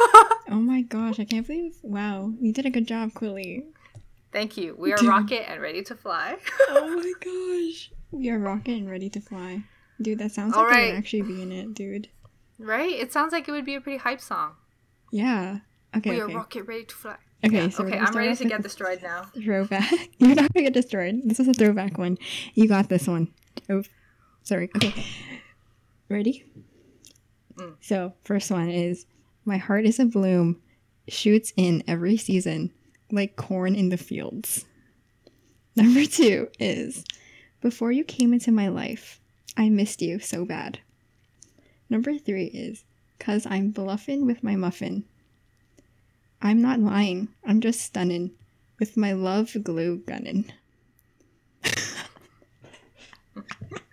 [0.49, 1.77] oh my gosh, I can't believe.
[1.83, 3.65] Wow, you did a good job, Quilly.
[4.33, 4.75] Thank you.
[4.79, 5.09] We are Dude.
[5.17, 6.37] rocket and ready to fly.
[6.69, 7.91] Oh my gosh.
[8.11, 9.63] We are rocket and ready to fly.
[10.01, 10.87] Dude, that sounds All like it right.
[10.93, 12.09] would actually be in it, dude.
[12.59, 12.93] right?
[12.93, 14.53] It sounds like it would be a pretty hype song.
[15.11, 15.59] Yeah.
[15.97, 16.11] Okay.
[16.11, 16.33] we okay.
[16.33, 17.17] are rocket ready to fly.
[17.45, 19.29] Okay, Yeah, so okay, I'm ready to get destroyed now.
[19.43, 19.91] Throwback.
[20.19, 21.21] You're not gonna get destroyed.
[21.25, 22.19] This is a throwback one.
[22.55, 23.29] You got this one.
[23.71, 23.83] Oh,
[24.43, 24.71] sorry.
[24.77, 25.05] Okay.
[26.09, 26.45] Ready?
[27.57, 27.77] Mm.
[27.81, 29.07] So, first one is
[29.45, 30.61] My heart is a bloom,
[31.09, 32.73] shoots in every season,
[33.11, 34.67] like corn in the fields.
[35.77, 37.05] Number two is
[37.61, 39.21] Before you came into my life,
[39.57, 40.79] I missed you so bad.
[41.91, 42.85] Number three is
[43.19, 45.05] Cause I'm bluffin' with my muffin.
[46.41, 48.31] I'm not lying, I'm just stunnin'
[48.79, 50.53] with my love glue gunnin'.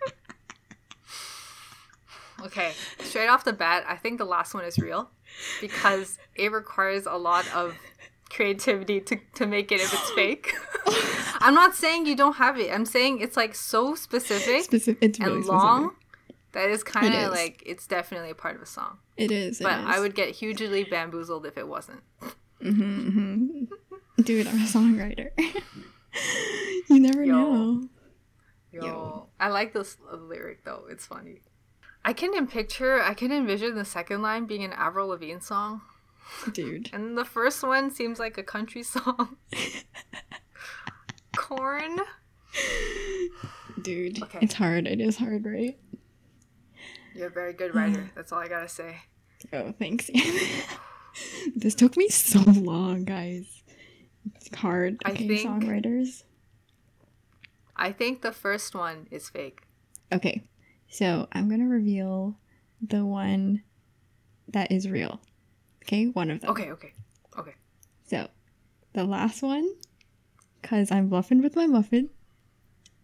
[2.44, 5.10] Okay, straight off the bat, I think the last one is real
[5.60, 7.74] because it requires a lot of
[8.30, 10.54] creativity to, to make it if it's fake.
[11.40, 12.72] I'm not saying you don't have it.
[12.72, 16.36] I'm saying it's like so specific Specific, it's really and long specific.
[16.52, 18.98] that is kind of like it's definitely a part of a song.
[19.16, 19.60] It is.
[19.60, 22.02] it But I would get hugely bamboozled if it wasn't.
[22.62, 23.68] Mhm, mhm.
[24.24, 25.30] Dude, I'm a songwriter.
[26.88, 27.32] you never Yo.
[27.32, 27.88] know.
[28.72, 29.28] Yo, Yo.
[29.38, 30.84] I like this lyric though.
[30.88, 31.42] It's funny.
[32.04, 35.80] I can picture, I can envision the second line being an Avril Lavigne song,
[36.52, 36.90] Dude.
[36.92, 39.36] and the first one seems like a country song.
[41.36, 41.98] Corn.
[43.82, 44.22] Dude.
[44.22, 44.38] Okay.
[44.42, 44.86] It's hard.
[44.86, 45.76] It is hard, right?
[47.14, 48.10] You're a very good writer.
[48.14, 48.96] That's all I gotta say.
[49.52, 50.10] Oh, thanks.
[51.56, 53.62] this took me so long, guys.
[54.36, 55.02] It's hard.
[55.04, 56.22] I think- songwriters.
[57.76, 59.62] I think the first one is fake.
[60.12, 60.44] Okay,
[60.94, 62.38] so I'm gonna reveal
[62.80, 63.64] the one
[64.46, 65.20] that is real.
[65.82, 66.50] Okay, one of them.
[66.50, 66.92] Okay, okay,
[67.36, 67.54] okay.
[68.04, 68.28] So,
[68.92, 69.68] the last one,
[70.62, 72.10] because I'm bluffing with my muffin,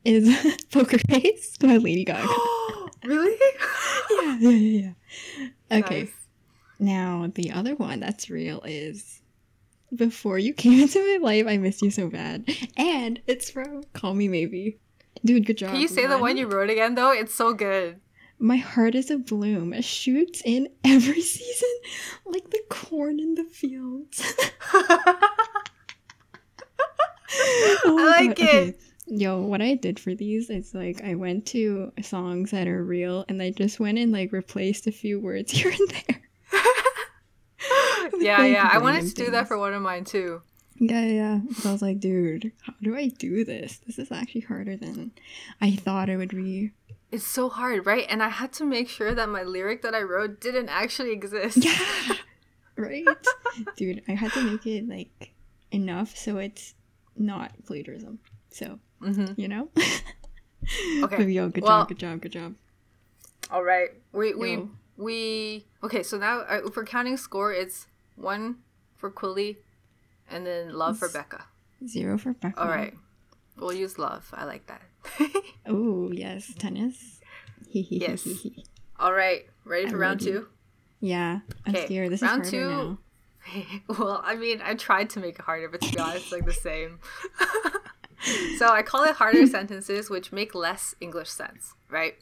[0.04, 0.32] is
[0.70, 2.28] Poker Face by Lady Gaga.
[3.04, 3.36] really?
[4.22, 4.92] yeah, yeah, yeah,
[5.40, 5.48] yeah.
[5.80, 6.12] Okay, Nice.
[6.78, 9.20] now the other one that's real is
[9.92, 12.48] Before You Came Into My Life, I Missed You So Bad.
[12.76, 14.78] And it's from Call Me Maybe.
[15.24, 15.72] Dude, good job.
[15.72, 17.12] Can you say the one you wrote again though?
[17.12, 18.00] It's so good.
[18.38, 21.68] My heart is a bloom, It shoots in every season
[22.24, 24.22] like the corn in the fields.
[24.72, 25.18] Oh
[27.98, 28.80] I like oh it.
[29.06, 33.24] Yo, what I did for these is like I went to songs that are real
[33.28, 36.22] and I just went and like replaced a few words here and there.
[38.20, 38.70] yeah, yeah.
[38.72, 40.42] I wanted to do that for one of mine too.
[40.82, 41.40] Yeah, yeah.
[41.58, 43.78] So I was like, dude, how do I do this?
[43.86, 45.12] This is actually harder than
[45.60, 46.72] I thought it would be.
[47.12, 48.06] It's so hard, right?
[48.08, 51.58] And I had to make sure that my lyric that I wrote didn't actually exist.
[51.64, 51.78] Yeah.
[52.76, 53.06] right?
[53.76, 55.32] Dude, I had to make it like
[55.70, 56.74] enough so it's
[57.16, 58.18] not plagiarism.
[58.50, 59.68] So, hmm you know?
[61.02, 62.54] Okay, But yo, good well- job, good job, good job.
[63.50, 63.90] All right.
[64.12, 64.70] We we Yo.
[64.96, 66.02] we okay.
[66.02, 68.56] So now uh, we're counting score, it's one
[68.96, 69.56] for Quilly,
[70.30, 71.44] and then love for Becca.
[71.86, 72.60] Zero for Becca.
[72.60, 72.94] All right.
[73.56, 74.28] We'll use love.
[74.32, 74.82] I like that.
[75.66, 77.20] Oh, yes, tennis.
[77.72, 78.26] Yes.
[78.98, 79.46] All right.
[79.64, 80.32] Ready for I'm round ready.
[80.38, 80.48] two?
[81.00, 82.10] yeah, I'm Okay, scared.
[82.10, 82.98] This round is two.
[83.88, 86.44] well, I mean, I tried to make it harder, but to be honest, it's like
[86.46, 86.98] the same.
[88.58, 92.14] so I call it harder sentences, which make less English sense, right?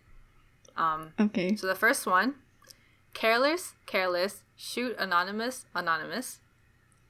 [0.77, 1.57] Um, Okay.
[1.57, 2.37] so the first one,
[3.15, 6.41] careless, careless, shoot anonymous, anonymous.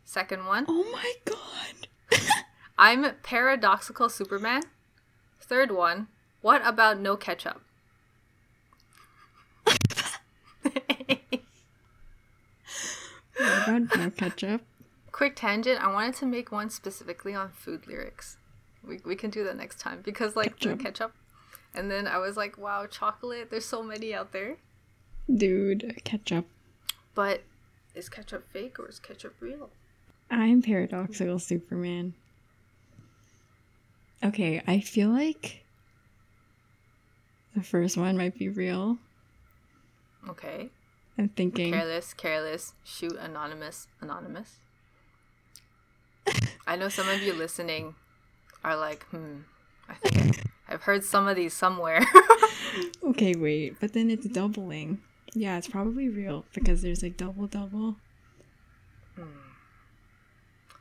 [0.09, 1.87] Second one, Oh my god.
[2.79, 4.63] I'm paradoxical Superman.
[5.39, 6.07] Third one,
[6.41, 7.61] what about no ketchup?
[13.37, 14.63] what about no ketchup?
[15.13, 18.39] Quick tangent, I wanted to make one specifically on food lyrics.
[18.83, 20.79] We, we can do that next time because, like, Ketchup.
[20.79, 21.13] the ketchup.
[21.75, 24.57] And then I was like, wow, chocolate, there's so many out there.
[25.31, 26.47] Dude, ketchup.
[27.15, 27.43] But
[27.95, 29.69] is ketchup fake or is ketchup real?
[30.31, 32.15] I'm paradoxical Superman.
[34.23, 35.65] Okay, I feel like
[37.55, 38.99] the first one might be real.
[40.29, 40.71] Okay.
[41.17, 41.73] I'm thinking.
[41.73, 44.57] Careless, careless, shoot anonymous, anonymous.
[46.67, 47.95] I know some of you listening
[48.63, 49.39] are like, hmm,
[49.89, 52.05] I think I've heard some of these somewhere.
[53.03, 55.01] Okay, wait, but then it's doubling.
[55.35, 57.97] Yeah, it's probably real because there's like double double.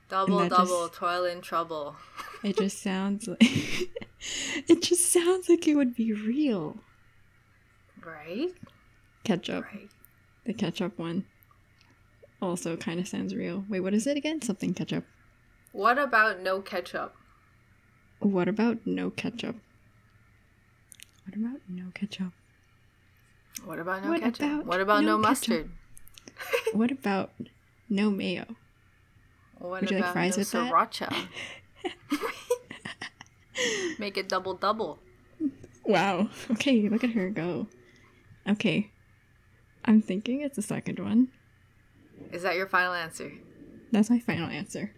[0.10, 1.96] Double, double, just- toil in trouble.
[2.44, 3.42] It just sounds like
[4.68, 6.78] it just sounds like it would be real.
[8.06, 8.50] Right?
[9.24, 9.90] Ketchup, Right.
[10.46, 11.26] the ketchup one,
[12.42, 13.66] also kind of sounds real.
[13.68, 14.42] Wait, what is it again?
[14.42, 15.04] Something ketchup.
[15.74, 17.16] What about no ketchup?
[18.20, 19.58] What about no ketchup?
[21.26, 22.32] What about no ketchup?
[23.66, 24.46] What about no What ketchup?
[24.46, 25.70] about what about no no, mustard?
[26.74, 27.32] What about
[27.90, 28.46] no mayo?
[29.60, 31.28] What Would you like about fries with sriracha?
[34.00, 35.00] Make it double double.
[35.84, 36.30] Wow.
[36.52, 37.68] Okay, look at her go.
[38.48, 38.92] Okay.
[39.86, 41.30] I'm thinking it's the second one.
[42.32, 43.32] Is that your final answer?
[43.92, 44.92] That's my final answer.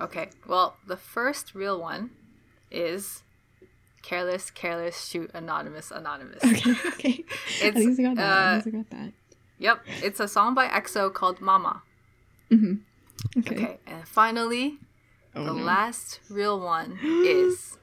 [0.00, 0.30] Okay.
[0.46, 2.10] Well, the first real one
[2.70, 3.22] is
[4.02, 6.42] careless, careless, shoot anonymous, anonymous.
[6.42, 7.24] Okay, okay.
[7.60, 8.22] It's, At least I got that.
[8.22, 9.12] At uh, least I got that.
[9.58, 9.80] Yep.
[10.02, 11.82] It's a song by EXO called Mama.
[12.50, 12.74] Mm-hmm.
[13.38, 13.54] Okay.
[13.56, 13.78] Okay.
[13.86, 14.78] And finally,
[15.36, 15.64] Oh, the no.
[15.64, 17.76] last real one is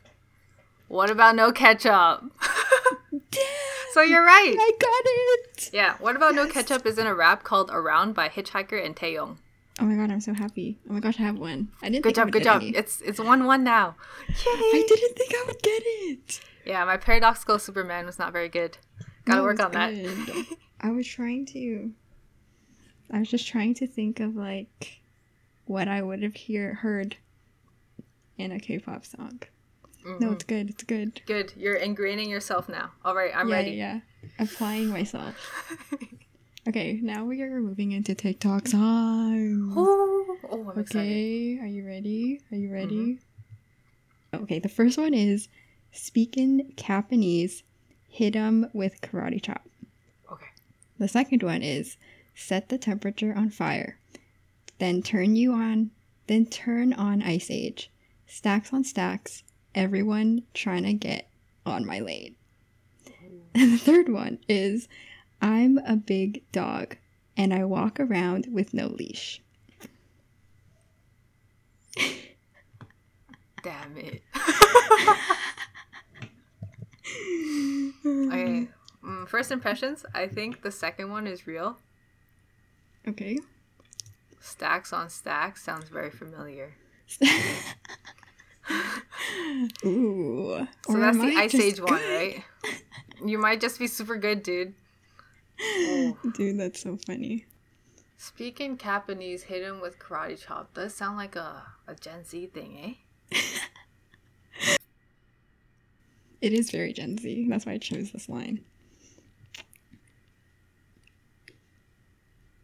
[0.87, 2.23] what about no ketchup?
[3.11, 3.41] Damn!
[3.93, 4.55] so you're right.
[4.57, 5.69] I got it!
[5.73, 5.95] Yeah.
[5.99, 6.53] What about no Yes.
[6.53, 9.37] ketchup is in a rap called Around by Hitchhiker and Taeyong.
[9.79, 10.79] Oh my god, I'm so happy.
[10.89, 11.69] Oh my gosh, I have one.
[11.81, 12.61] I didn't Good think job, would good job.
[12.61, 12.75] any.
[12.75, 13.95] It's it's one one now.
[14.29, 14.35] Yay!
[14.45, 16.41] I didn't think I would get it.
[16.65, 18.77] Yeah, my paradoxical Superman was not very good.
[19.25, 19.93] Gotta No, work it's on that.
[19.93, 20.45] good.
[20.79, 21.91] I was trying to.
[23.11, 25.00] I was just trying to think of like
[25.71, 27.15] what I would have hear heard
[28.37, 29.41] in a K-pop song.
[30.03, 30.33] No, Mhm.
[30.33, 30.69] it's good.
[30.69, 31.21] It's good.
[31.25, 31.53] Good.
[31.55, 32.91] You're ingraining yourself now.
[33.05, 33.71] All right, I'm yeah, ready.
[33.71, 34.29] Yeah, yeah.
[34.39, 35.35] Applying myself.
[36.67, 39.73] Okay, now we are moving into TikTok songs.
[39.75, 41.07] oh, oh, I'm excited.
[41.09, 42.39] Okay, are you ready?
[42.51, 43.17] Are you ready?
[44.31, 44.43] Mm-hmm.
[44.43, 45.47] Okay, the first one is
[45.91, 47.63] speaking Japanese,
[48.07, 49.67] hit 'em with karate chop.
[50.31, 50.45] Okay.
[50.99, 51.97] The second one is
[52.35, 53.97] set the temperature on fire,
[54.81, 55.91] then turn you on,
[56.25, 57.91] then turn on Ice Age.
[58.25, 59.43] Stacks on stacks,
[59.75, 61.29] everyone trying to get
[61.65, 62.35] on my lane.
[63.53, 64.87] And the third one is
[65.41, 66.95] I'm a big dog
[67.35, 69.41] and I walk around with no leash.
[73.61, 74.23] Damn it.
[78.05, 78.69] okay.
[79.03, 80.05] Mm, first impressions.
[80.15, 81.77] I think the second one is real.
[83.05, 83.37] Okay.
[84.41, 86.73] Stacks on stacks sounds very familiar.
[89.85, 90.67] Ooh.
[90.85, 92.43] So Or that's the Ice Age one, right?
[93.23, 94.73] You might just be super good, dude.
[95.63, 96.17] Oh.
[96.33, 97.45] Dude, that's so funny.
[98.17, 102.97] Speaking Japanese, hit him with karate chop does sound like a, a Gen Z thing,
[103.31, 103.37] eh?
[106.41, 107.45] It is very Gen Z.
[107.49, 108.61] That's why I chose this line.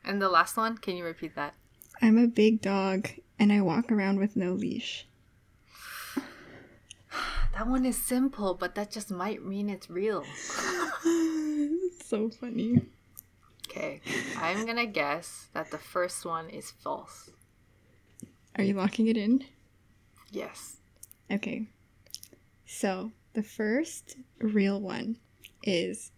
[0.04, 1.54] And the last one, can you repeat that?
[2.02, 5.08] I'm a big dog and I walk around with no leash.
[7.54, 10.24] That one is simple, but that just might mean it's real.
[11.04, 12.84] it's so funny.
[13.68, 14.00] Okay,
[14.38, 17.32] I'm gonna guess that the first one is false.
[18.56, 19.43] Are you locking it in?
[20.32, 20.78] Yes.
[21.32, 21.68] Okay.
[22.66, 25.18] So, the first real one
[25.64, 26.12] is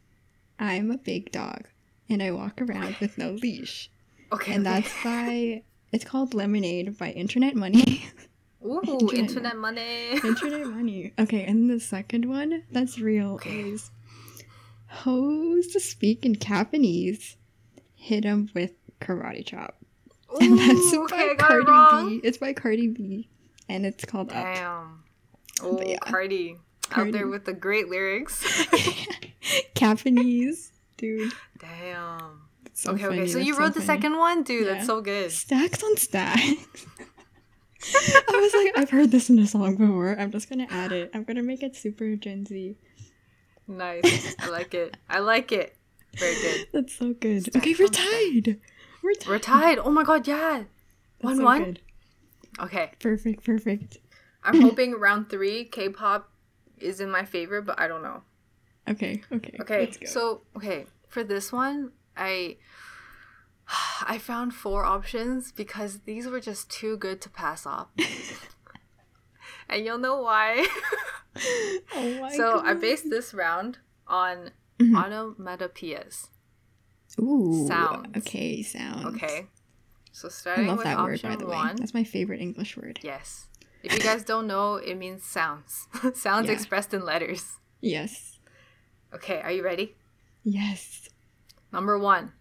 [0.59, 1.67] I'm a big dog
[2.09, 3.89] and I walk around with no leash.
[4.31, 4.53] Okay.
[4.53, 4.81] And okay.
[4.81, 8.05] that's by, it's called Lemonade by Internet Money.
[8.65, 10.11] Ooh, Internet internet money.
[10.23, 11.13] Internet Money.
[11.17, 13.61] Okay, and the second one that's real Okay.
[13.71, 13.89] is
[14.87, 17.37] Hoes to speak in Japanese.
[17.95, 19.77] Hit 'em with karate chop.
[20.41, 22.19] And that's Ooh, by okay, I it Cardi.
[22.19, 22.21] B.
[22.27, 23.29] It's by Cardi B.
[23.69, 24.35] And it's called Up.
[24.55, 25.03] Damn.
[25.61, 25.97] Oh, yeah.
[25.99, 26.57] Cardi.
[26.91, 28.43] Out there with the great lyrics.
[29.75, 30.71] Japanese.
[30.97, 31.31] Dude.
[31.59, 32.41] Damn.
[32.79, 33.27] It's so okay, funny, okay.
[33.27, 34.43] So that's you wrote the second one?
[34.43, 34.73] Dude, Yeah.
[34.73, 35.31] that's so good.
[35.31, 36.39] Stacks on stacks.
[38.29, 40.15] I was like, I've heard this in a song before.
[40.17, 41.11] I'm just gonna add it.
[41.13, 42.75] I'm gonna make it super Gen Z.
[43.67, 44.35] Nice.
[44.39, 44.95] I like it.
[45.09, 45.75] I like it.
[46.17, 46.67] Very good.
[46.73, 47.43] That's so good.
[47.43, 48.59] Stacks okay, we're on tied.
[49.03, 49.29] We're tied.
[49.29, 49.77] We're tied.
[49.79, 50.63] Oh my god, yeah.
[51.19, 51.63] That's One so one.
[51.63, 51.81] good.
[52.61, 52.91] Okay.
[52.99, 53.97] Perfect, perfect.
[54.43, 56.29] I'm hoping round three K-pop
[56.79, 58.23] is in my favor, but I don't know.
[58.89, 59.57] Okay, okay.
[59.61, 60.05] Okay, let's go.
[60.07, 62.57] so okay for this one, I
[64.05, 67.91] I found four options because these were just too good to pass up,
[69.69, 70.65] and you'll know why.
[71.95, 74.95] oh my so I based this round on Mhm.
[74.95, 76.27] onomatopoeias.
[77.21, 77.67] Ooh.
[77.67, 78.15] Sounds.
[78.17, 79.05] Okay, sounds.
[79.15, 79.47] Okay.
[80.11, 81.55] So I starting love with that word, option by the way.
[81.55, 81.75] one.
[81.75, 82.99] That's my favorite English word.
[83.03, 83.47] Yes.
[83.83, 85.87] If you guys don't know, it means sounds.
[86.15, 86.53] sounds Yeah.
[86.53, 87.43] expressed in letters.
[87.81, 88.39] Yes.
[89.13, 89.95] Okay, are you ready?
[90.43, 91.09] Yes.
[91.71, 92.33] Number one.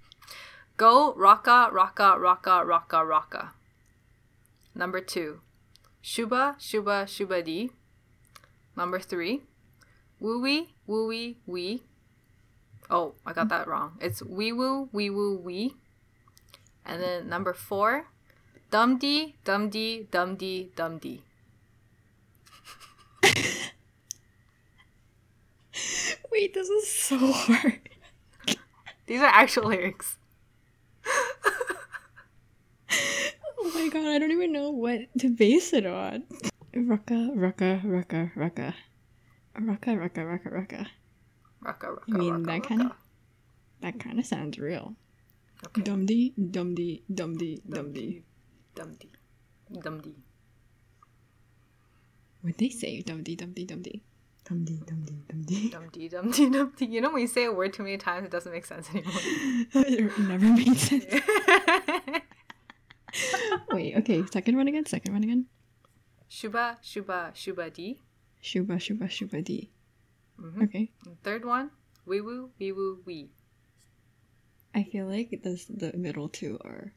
[0.76, 3.48] Go rocka rocka rocka rocka rocka.
[4.74, 5.40] Number two.
[6.00, 7.70] Shuba shuba shuba di.
[8.76, 9.42] Number three.
[10.20, 11.82] Wooey wooey wee.
[12.90, 13.96] Oh, I got that wrong.
[14.00, 15.74] It's wee woo wee woo wee.
[16.84, 18.06] And then number four.
[18.70, 21.22] Dum dee dum dee dum dee dum dee.
[26.32, 27.88] Wait, this is so hard.
[29.06, 30.16] These are actual lyrics.
[33.58, 36.24] Oh my god, I don't even know what to base it on.
[36.74, 38.74] Rucka, rucka, rucka, rucka.
[39.58, 40.86] Rucka, rucka, rucka, rucka.
[41.64, 42.92] Rocka rocka I mean, rocka, that kind of
[43.80, 44.94] that kind of sounds real.
[45.66, 45.82] Okay.
[45.82, 48.22] Dumdy, dumdy, dumdy, dumdy.
[48.74, 49.08] Dum dee.
[49.80, 50.14] Dum.
[52.42, 53.02] What they say?
[53.02, 54.00] Dumdy, dumdy, dumdy.
[54.48, 55.14] Dumdy, dumdy.
[55.28, 55.88] Dum dee dum
[56.30, 56.84] dee dum dee.
[56.94, 59.12] You know when you say a word too many times, it doesn't make sense anymore.
[59.74, 61.04] it never makes sense.
[63.70, 65.46] Wait, okay, second one again, second one again.
[66.28, 68.00] Shuba shuba shuba dee.
[68.40, 69.70] Shuba, shuba, shuba dee.
[70.40, 70.64] Mhm.
[70.64, 70.90] Okay.
[71.06, 71.70] And Third one.
[72.06, 73.30] Wee woo wee woo wee.
[74.74, 76.92] I feel like this, the middle two are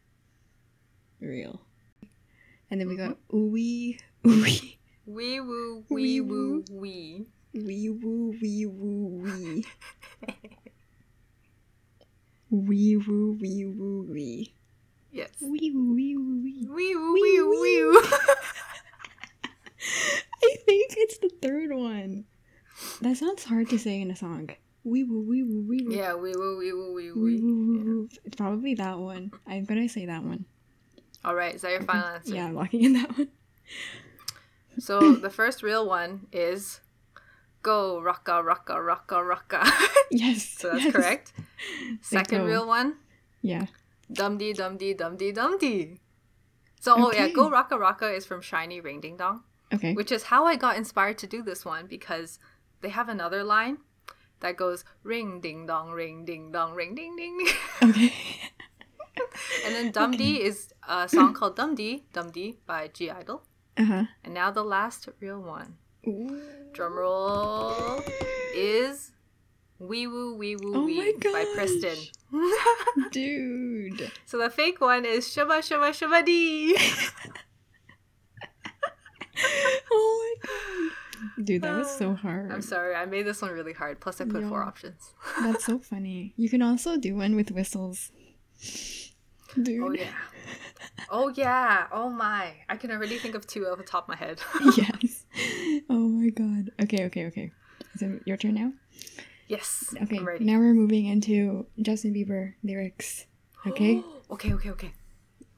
[1.21, 1.61] real.
[2.69, 6.63] And then we got ooey, ooey, Wee woo Wee wee woo.
[6.69, 7.27] woo wee.
[7.57, 9.65] Wee woo, wee woo, wee.
[12.49, 14.53] Wee woo, wee woo, wee.
[15.11, 15.29] Yes.
[15.41, 16.65] Wee woo, wee woo, wee.
[16.69, 17.61] Wee woo Wee woo.
[17.61, 18.01] wee woo.
[20.43, 22.23] I think it's the third one.
[23.01, 24.49] That sounds hard to say in a song.
[24.85, 25.93] Wee woo, wee woo, wee woo.
[25.93, 28.09] Yeah, wee woo wee woo wee woo, woo.
[28.23, 29.31] It's probably that one.
[29.45, 30.45] I'm gonna say that one.
[31.25, 32.33] All right, is that your final answer?
[32.33, 33.27] Yeah, I'm locking in that one.
[34.79, 36.79] So the first real one is
[37.61, 39.61] go rocka rocka rocka rocka.
[40.11, 40.47] Yes.
[40.57, 40.93] so that's yes.
[40.93, 41.33] correct.
[42.01, 42.95] Second real one,
[43.41, 43.65] Yeah.
[44.11, 45.99] dum dee dum dee dum dee dum dee.
[46.79, 49.43] So oh yeah, go rocka rocka is from SHINee Ring Ding Dong,
[49.73, 49.93] Okay.
[49.93, 52.39] which is how I got inspired to do this one because
[52.81, 53.79] they have another line
[54.39, 57.37] that goes ring ding dong ring ding dong ring ding ding.
[57.37, 57.89] ding.
[57.89, 58.13] Okay.
[59.65, 63.41] and then Dum Dee is a song called Dum Dee Dum Dee by (G)I-DLE.
[63.77, 64.03] Uh huh.
[64.23, 65.77] And now the last real one.
[66.73, 68.01] Drum roll
[68.55, 69.11] is
[69.79, 71.97] Wee Woo Wee Woo Oh Wee by PRISTIN.
[73.11, 74.11] Dude.
[74.25, 76.77] so the fake one is Shuba Shuba Shuba Dee.
[79.91, 81.45] Oh my god.
[81.45, 82.51] Dude, that was so hard.
[82.51, 83.99] I'm sorry, I made this one really hard.
[83.99, 85.13] Plus, I put four options.
[85.41, 86.33] That's so funny.
[86.37, 88.11] You can also do one with whistles.
[89.61, 89.83] Dude.
[89.83, 90.09] Oh yeah.
[91.11, 91.87] Oh yeah.
[91.91, 92.53] Oh my.
[92.67, 94.39] I can already think of two off the top of my head.
[94.75, 95.16] yes.
[95.89, 96.71] Oh my god.
[96.83, 97.51] Okay, okay, okay.
[97.95, 98.73] Is it your turn now?
[99.47, 99.93] yes.
[100.01, 100.19] Okay.
[100.39, 103.25] Now we're moving into Justin Bieber lyrics.
[103.65, 104.03] Okay?
[104.31, 104.53] okay.
[104.53, 104.69] Okay.
[104.71, 104.91] Okay.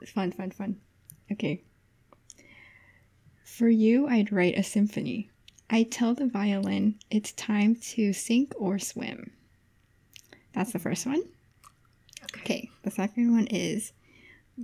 [0.05, 0.77] fun, fun, fun.
[1.31, 1.63] Okay.
[3.43, 5.29] For you, I'd write a symphony.
[5.69, 9.31] I'd tell the violin it's time to sink or swim.
[10.53, 11.23] That's the first one.
[12.23, 12.41] Okay.
[12.41, 13.93] Okay, the second one is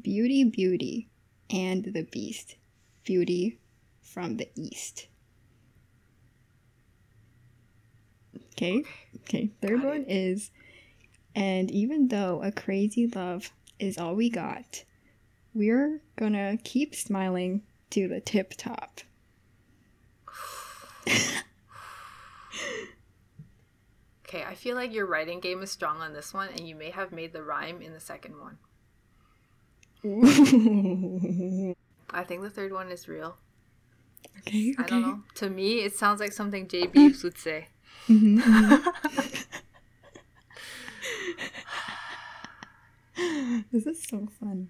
[0.01, 1.09] Beauty, Beauty,
[1.49, 2.55] and the Beast.
[3.03, 3.59] Beauty
[4.15, 5.07] from the East.
[8.53, 8.85] Okay,
[9.23, 9.51] okay.
[9.61, 10.51] Third Got one is
[11.35, 14.85] And even though a crazy love is all we got,
[15.53, 19.01] we're gonna keep smiling to the tip top.
[24.27, 24.43] Okay.
[24.43, 27.11] I feel like your writing game is strong on this one, and you may have
[27.11, 28.57] made the rhyme in the second one.
[32.09, 33.37] I think the third one is real.
[34.39, 34.75] Okay, okay.
[34.77, 35.23] I don't know.
[35.35, 36.87] To me, it sounds like something J.
[36.87, 37.67] Beebs would say.
[38.07, 39.45] Mhm, mhm.
[43.71, 44.69] this is so fun.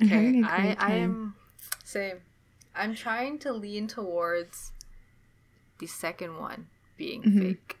[0.00, 1.34] Okay, I, I am
[1.84, 2.18] same.
[2.74, 4.72] I'm trying to lean towards
[5.80, 7.40] the second one being Mhm.
[7.42, 7.78] fake.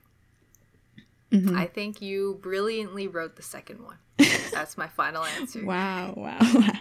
[1.30, 1.54] Mhm.
[1.56, 3.98] I think you brilliantly wrote the second one.
[4.52, 5.64] That's my final answer.
[5.64, 6.72] Wow, wow, wow.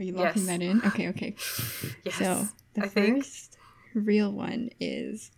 [0.00, 0.46] Are you locking Yes.
[0.46, 0.82] that in?
[0.86, 1.34] Okay, okay.
[2.04, 2.16] Yes.
[2.16, 3.58] So the I think first
[3.94, 5.30] real one is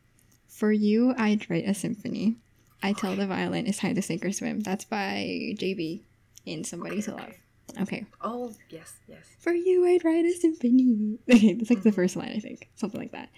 [0.49, 2.37] For You I'd Write a Symphony.
[2.83, 4.61] I tell the violin it's time to sink or swim.
[4.61, 6.03] That's by JB
[6.47, 7.23] in Somebody Okay, to okay.
[7.25, 7.83] Love.
[7.83, 8.07] Okay.
[8.21, 9.25] Oh yes, yes.
[9.41, 11.19] For you I'd write a symphony.
[11.31, 11.95] Okay, that's like the Mhm.
[11.95, 12.69] first line, I think.
[12.77, 13.31] Something like that.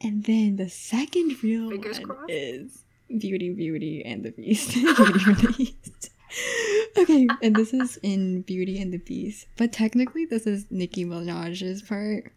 [0.00, 2.30] And then the second real Fingers one crossed.
[2.30, 4.72] is Beauty, Beauty, and the Beast.
[4.74, 4.92] Beauty
[5.26, 6.10] and the Beast.
[6.98, 11.82] okay, and this is in Beauty and the Beast, but technically this is Nicki Minaj's
[11.82, 12.32] part.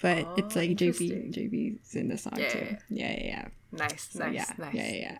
[0.00, 1.34] But Oh, it's like JB.
[1.34, 2.76] JB's in the song Yeah, too.
[2.88, 3.48] yeah, Yeah, yeah.
[3.72, 4.74] Nice, So, nice, yeah, nice.
[4.74, 5.18] yeah, yeah,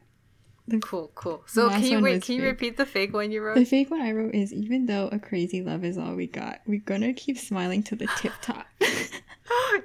[0.70, 0.78] yeah.
[0.80, 1.42] Cool, cool.
[1.46, 2.22] So can you wait?
[2.22, 2.50] Can you fake.
[2.50, 3.54] repeat the fake one you wrote?
[3.56, 6.60] The fake one I wrote is even though a crazy love is all we got,
[6.66, 8.66] we're gonna keep smiling to the tip top.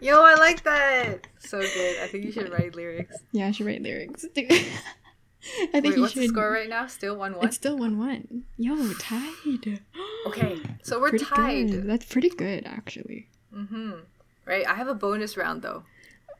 [0.02, 1.26] Yo, I like that.
[1.40, 2.00] So good.
[2.04, 3.16] I think you should write lyrics.
[3.32, 4.26] yeah, I should write lyrics.
[5.74, 6.24] I think Wait, you what's should.
[6.24, 6.88] the score right now?
[6.88, 7.48] Still one one.
[7.48, 8.44] It's still one one.
[8.58, 9.82] Yo, tied.
[10.28, 11.70] Okay, so we're Pretty tied.
[11.70, 11.88] good.
[11.88, 13.28] That's pretty good, actually.
[13.54, 13.92] Mm-hmm.
[14.46, 14.66] Right.
[14.66, 15.84] I have a bonus round though.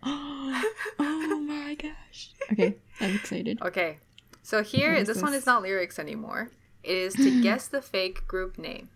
[0.02, 2.32] Oh, oh my gosh.
[2.52, 3.62] Okay, I'm excited.
[3.62, 3.98] Okay.
[4.42, 6.50] So here, What is this, one is not lyrics anymore.
[6.84, 8.90] It is to guess the fake group name.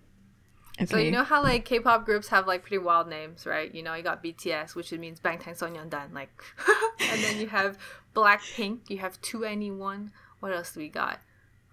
[0.80, 0.86] Okay.
[0.86, 3.74] So you know how like K-pop groups have like pretty wild names, right?
[3.74, 6.30] You know, you got BTS, which means Bangtan Sonyeondan, like,
[7.00, 7.78] and then you have
[8.18, 8.90] Blackpink.
[8.90, 10.10] You have 2NE1.
[10.40, 11.20] What else do we got?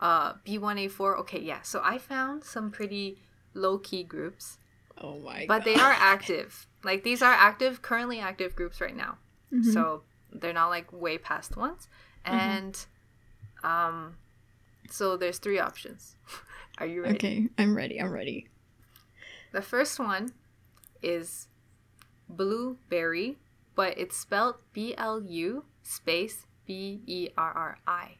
[0.00, 1.18] Uh, B1A4.
[1.20, 1.62] Okay, yeah.
[1.62, 3.18] So I found some pretty
[3.54, 4.58] low-key groups,
[4.98, 6.66] Oh my but they are active.
[6.82, 9.16] Like these are active, currently active groups right now.
[9.52, 9.72] Mhm.
[9.72, 11.88] So they're not like way past ones.
[12.24, 12.78] And
[13.62, 14.16] um,
[14.90, 16.16] so there's three options.
[16.78, 17.14] Are you ready?
[17.16, 18.00] Okay, I'm ready.
[18.00, 18.48] I'm ready.
[19.52, 20.32] The first one
[21.02, 21.48] is
[22.28, 23.36] blueberry,
[23.74, 28.16] but it's spelled B L U space B E R R I.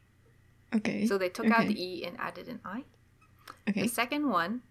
[0.74, 1.06] Okay.
[1.06, 2.84] So they took out the E and added an I.
[3.68, 3.82] okay.
[3.82, 4.62] The second one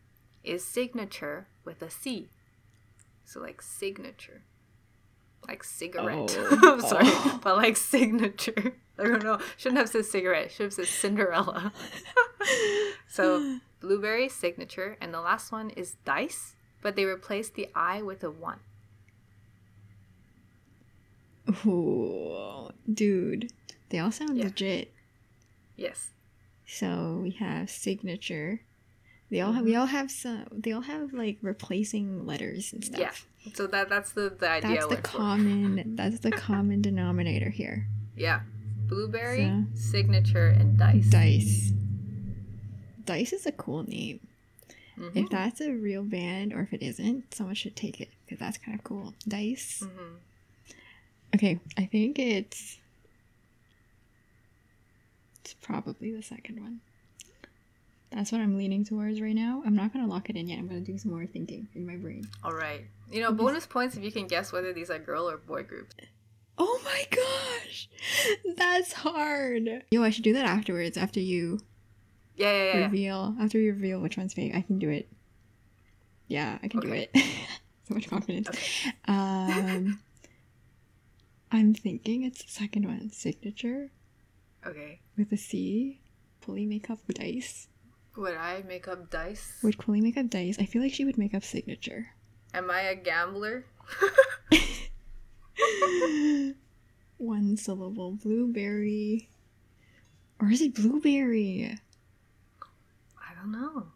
[0.44, 2.30] is signature with a C.
[3.26, 4.44] So like signature.
[5.48, 6.36] Like cigarette.
[6.40, 6.60] Oh.
[6.74, 7.06] I'm sorry.
[7.06, 7.40] Oh.
[7.44, 8.76] But like signature.
[9.00, 9.40] I don't know.
[9.58, 10.52] Shouldn't have said cigarette.
[10.52, 11.74] Should have said Cinderella.
[13.08, 14.98] so blueberry signature.
[15.02, 16.56] And the last one is dice.
[16.82, 18.60] But they replaced the I with a one.
[21.66, 23.52] Ooh, dude,
[23.90, 24.46] they all sound Yeah.
[24.46, 24.94] legit.
[25.76, 26.12] Yes.
[26.66, 28.62] So we have signature.
[29.30, 29.66] They all have.
[29.66, 30.46] We all have some.
[30.52, 33.00] They all have like replacing letters and stuff.
[33.46, 33.52] Yeah.
[33.56, 35.96] So that that's the, the idea That's the common.
[35.96, 37.88] That's the common denominator here.
[38.16, 38.42] Yeah.
[38.88, 41.08] Blueberry, So- signature, and dice.
[41.10, 41.72] Dice.
[43.06, 44.20] Dice is a cool name.
[44.98, 45.16] Mhm.
[45.16, 48.58] If that's a real band or if it isn't, someone should take it because that's
[48.60, 49.14] kind of cool.
[49.28, 49.82] Dice.
[49.84, 50.18] Mhm.
[51.36, 52.78] Okay, I think it's
[55.44, 56.80] it's probably the second one.
[58.12, 59.64] That's what I'm leaning towards right now.
[59.66, 60.60] I'm not gonna lock it in yet.
[60.60, 62.28] I'm gonna do some more thinking in my brain.
[62.44, 62.86] All right.
[63.12, 65.96] You know, bonus points if you can guess whether these are girl or boy groups.
[66.58, 67.90] Oh my gosh,
[68.56, 69.84] that's hard.
[69.90, 70.98] Yo, I should do that afterwards.
[70.98, 71.60] After you
[72.36, 72.78] Yeah, yeah, yeah.
[72.78, 72.84] yeah.
[72.86, 75.10] reveal, after you reveal which one's fake, I can do it.
[76.28, 76.88] Yeah, I can Okay.
[76.88, 77.12] do it.
[77.88, 78.50] so much confidence.
[79.08, 80.00] Um,
[81.54, 83.92] I'm thinking it's the second one, signature
[84.66, 85.00] Okay.
[85.16, 86.02] with a C.
[86.42, 87.68] Quilly makeup dice.
[88.18, 89.60] Would I make up dice?
[89.64, 90.58] Would Quilly make up dice?
[90.60, 92.08] I feel like she would make up signature.
[92.56, 93.66] Am I a gambler?
[97.18, 98.12] One syllable.
[98.14, 99.30] Blueberry.
[100.40, 101.78] Or is it blueberry?
[103.18, 103.88] I don't know.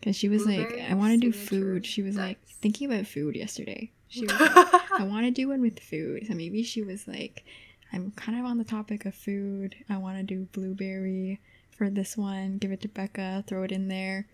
[0.00, 1.86] Because she was Blueberry, like, I want to do food.
[1.86, 3.90] She was like thinking about food yesterday.
[4.14, 6.26] She was like, I want to do one with food.
[6.28, 7.44] So maybe she was like,
[7.92, 9.74] I'm kind of on the topic of food.
[9.88, 11.40] I want to do blueberry
[11.76, 12.58] for this one.
[12.58, 13.44] Give it to Becca.
[13.46, 14.26] Throw it in there.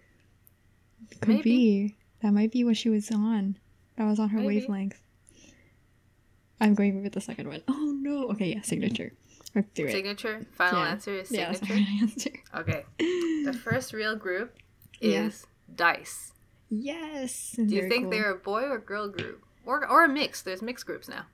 [1.21, 1.43] Could Maybe.
[1.43, 1.97] be.
[2.23, 3.57] That might be what she was on.
[3.97, 4.59] That was on her Maybe.
[4.61, 5.01] wavelength.
[6.61, 7.63] I'm going with the second one.
[7.69, 8.29] Oh no.
[8.33, 9.13] Okay, yeah, signature.
[9.55, 9.93] Let's do it.
[9.93, 10.47] signature?
[10.53, 10.91] Final Yeah.
[10.91, 11.75] answer is Yeah, signature?
[11.75, 12.31] my answer.
[12.55, 12.85] Okay.
[12.99, 14.55] The first real group
[15.01, 15.27] Yeah.
[15.27, 16.33] is dice.
[16.69, 17.53] Yes.
[17.57, 19.43] Do you think they're a boy or girl group?
[19.65, 20.43] Or, or a mix?
[20.43, 21.27] There's mixed groups now.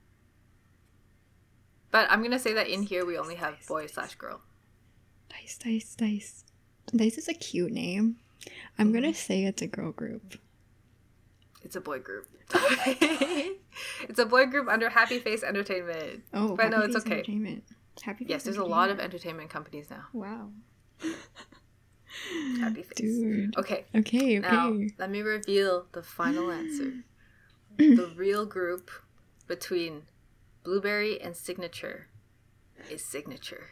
[1.91, 4.41] But I'm gonna say that in here we only have boy slash girl.
[5.29, 6.43] Dice, dice, dice.
[6.95, 8.17] Dice is a cute name.
[8.77, 9.15] I'm gonna mm.
[9.15, 10.35] say it's a girl group.
[11.63, 12.27] It's a boy group.
[12.53, 16.23] it's a boy group under Happy Face Entertainment.
[16.33, 17.13] Oh, But no, Happy it's Face okay.
[17.15, 17.63] Entertainment.
[18.01, 19.49] Happy Yes, Face there's a lot of Entertainment.
[19.49, 20.03] entertainment companies now.
[20.13, 20.49] Wow.
[22.59, 22.93] Happy Face.
[22.95, 23.57] Dude.
[23.57, 24.39] Okay, Okay, okay.
[24.39, 26.93] now let me reveal the final answer.
[27.77, 28.89] The real group
[29.47, 30.03] between
[30.63, 32.07] Blueberry and Signature
[32.89, 33.67] is Signature.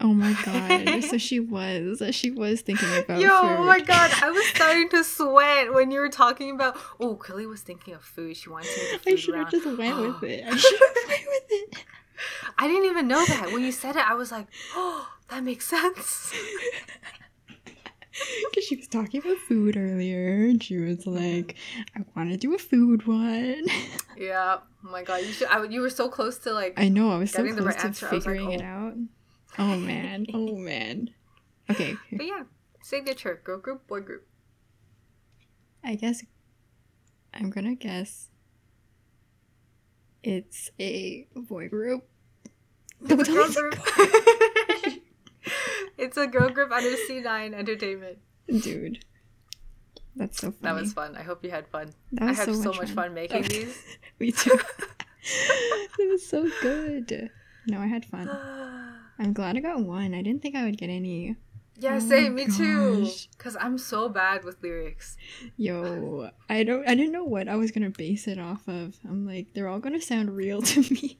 [0.00, 1.04] Oh my god.
[1.04, 2.02] so she was.
[2.12, 3.56] She was thinking about Yo, food.
[3.58, 6.76] oh my god, I was starting to sweat when you were talking about.
[6.98, 8.36] Oh, Quilly was thinking of food.
[8.36, 10.44] She wanted to food I should have just went with it.
[10.44, 11.84] I should have went with it.
[12.58, 13.52] I didn't even know that.
[13.52, 16.32] When you said it, I was like, oh, that makes sense.
[18.50, 21.16] Because she was talking about food earlier, and she was mm-hmm.
[21.16, 21.56] like,
[21.96, 23.66] "I want to do a food one."
[24.16, 24.58] yeah.
[24.84, 25.48] Oh my god, you should.
[25.48, 26.74] I, you were so close to like.
[26.78, 27.10] I know.
[27.10, 28.66] I was so the close right to answer, was like, figuring it oh.
[28.66, 28.94] out.
[29.58, 30.26] Oh man.
[30.34, 31.10] Oh man.
[31.70, 31.96] Okay.
[32.12, 32.42] But yeah,
[32.82, 34.26] signature girl group, boy group.
[35.84, 36.22] I guess
[37.32, 38.28] I'm gonna guess
[40.22, 42.06] it's a boy group.
[43.02, 43.78] It's a girl group.
[46.02, 48.18] It's a girl group under C9 Entertainment.
[48.48, 49.04] Dude.
[50.16, 50.58] That's so funny.
[50.62, 51.16] That was fun.
[51.16, 51.92] I hope you had fun.
[52.12, 53.82] That I had so, so much fun making That- these.
[54.20, 54.58] Me too.
[55.98, 57.30] it was so good.
[57.68, 58.28] No, I had fun.
[59.18, 60.14] I'm glad I got one.
[60.14, 61.36] I didn't think I would get any.
[61.78, 62.34] yeah, Oh same.
[62.34, 63.08] Me too.
[63.38, 65.16] Cause I'm so bad with lyrics.
[65.56, 66.86] Yo, I don't.
[66.88, 68.98] I didn't know what I was gonna base it off of.
[69.08, 71.18] I'm like, they're all gonna sound real to me,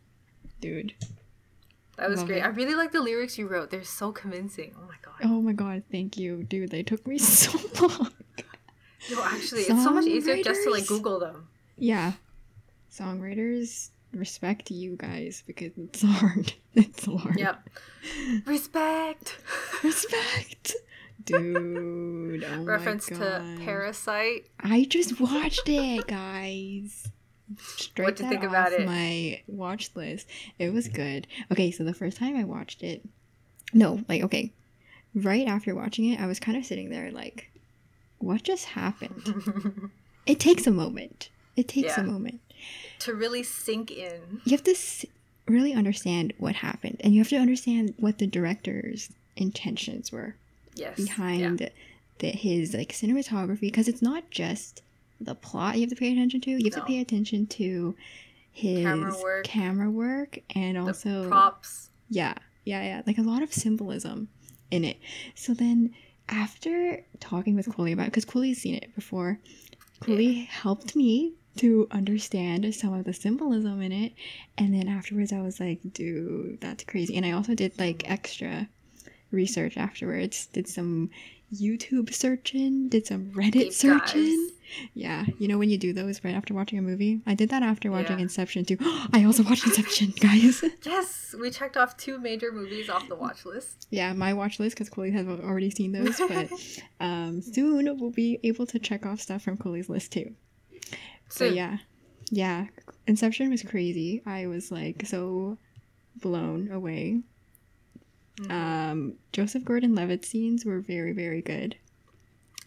[0.60, 0.94] dude.
[1.98, 2.39] That was Love great.
[2.39, 2.44] it.
[2.44, 3.70] I really like the lyrics you wrote.
[3.70, 4.74] They're so convincing.
[4.78, 5.14] Oh my god.
[5.24, 6.70] Oh my god, thank you, dude.
[6.70, 8.10] They took me so long.
[9.09, 11.48] Yo, actually, it's so much easier just to like Google them.
[11.77, 12.12] Yeah,
[12.90, 16.52] songwriters respect you guys because it's hard.
[16.74, 17.39] It's hard.
[17.39, 17.69] Yep.
[18.47, 19.39] Respect.
[19.82, 20.74] Respect,
[21.24, 22.44] dude.
[22.44, 24.47] Oh Reference to Parasite.
[24.60, 27.09] I just watched it, guys.
[27.59, 28.87] Straight What'd you think about it?
[28.87, 30.29] My watch list.
[30.59, 30.97] It was mm-hmm.
[30.97, 31.27] good.
[31.51, 33.03] Okay, so the first time I watched it,
[33.73, 34.53] no, like okay,
[35.15, 37.51] right after watching it, I was kind of sitting there like,
[38.19, 39.91] what just happened?
[40.24, 41.31] It takes a moment.
[41.57, 42.41] It takes a moment.
[43.01, 44.41] to really sink in.
[44.45, 45.05] You have to s-
[45.49, 50.37] really understand what happened, and you have to understand what the director's intentions were
[50.77, 50.97] Yes.
[50.97, 51.69] behind Yeah.
[52.19, 54.81] the, his like cinematography because it's not just
[55.24, 56.81] the plot you have to pay attention to you have No.
[56.81, 57.94] to pay attention to
[58.51, 59.44] his Camera work.
[59.44, 61.90] camera work and The also props.
[62.11, 62.35] yeah
[62.65, 64.28] yeah yeah like a lot of symbolism
[64.70, 64.99] in it
[65.35, 65.94] so then
[66.28, 69.39] after talking with Quilly about because Quilly's seen it before
[70.01, 74.12] Quilly helped me to understand some of the symbolism in it
[74.57, 78.69] and then afterwards I was like dude that's crazy and I also did like extra
[79.31, 81.11] research afterwards did some
[81.55, 84.53] YouTube searching did some Reddit Deep searching dives.
[84.95, 87.62] yeah you know when you do those right after watching a movie I did that
[87.62, 88.23] after watching Yeah.
[88.23, 88.79] Inception too
[89.12, 93.45] I also watched Inception guys Yes, we checked off two major movies off the watch
[93.45, 93.87] list.
[93.91, 96.51] yeah, my watch list because Quilly has already seen those, but
[97.01, 100.35] um, soon we'll be able to check off stuff from Quilly's list too.
[101.29, 101.79] So yeah,
[102.31, 102.66] yeah,
[103.07, 104.23] Inception was crazy.
[104.27, 105.59] I was like so
[106.20, 107.20] blown away.
[108.38, 108.50] Mhm.
[108.50, 111.76] Um, Joseph Gordon-Levitt scenes were very very good.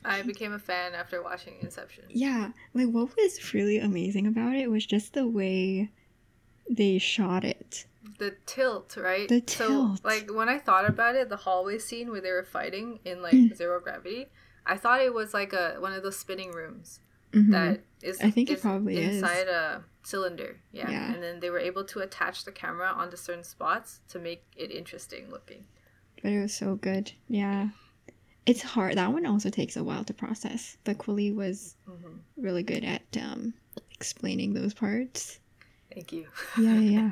[0.04, 2.04] I became a fan after watching Inception.
[2.10, 5.90] Yeah, like what was really amazing about it was just the way
[6.70, 7.86] they shot it.
[8.20, 9.28] The tilt, right?
[9.28, 10.06] The So, tilt.
[10.06, 13.34] like, when I thought about it, the hallway scene where they were fighting in, like,
[13.34, 13.56] Mm.
[13.56, 14.28] zero gravity,
[14.66, 17.00] I thought it was, like, a one of those spinning rooms
[17.36, 17.52] Mhm.
[17.52, 19.18] that is I think it is probably is.
[19.22, 20.58] inside a cylinder.
[20.72, 20.90] Yeah.
[20.90, 21.14] Yeah.
[21.14, 24.72] And then they were able to attach the camera onto certain spots to make it
[24.72, 25.66] interesting looking.
[26.24, 27.12] but it was so good.
[27.28, 27.70] Yeah.
[28.46, 28.96] It's hard.
[28.98, 33.02] That one also takes a while to process, but Quilly was hmm really good at
[33.22, 33.54] um,
[33.92, 35.40] explaining those parts.
[35.94, 36.28] Thank you.
[36.58, 37.12] Yeah, yeah,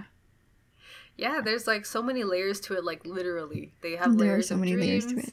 [1.18, 1.42] yeah.
[1.42, 2.84] There's like so many layers to it.
[2.84, 5.32] Like literally, they have There are layers so of many layers to dreams,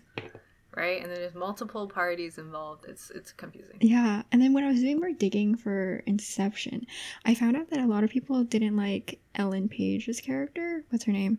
[0.76, 1.02] right?
[1.02, 2.84] And then there's multiple parties involved.
[2.88, 3.76] It's it's confusing.
[3.80, 6.86] Yeah, and then when I was doing more digging for Inception,
[7.24, 10.84] I found out that a lot of people didn't like Ellen Page's character.
[10.90, 11.38] What's her name?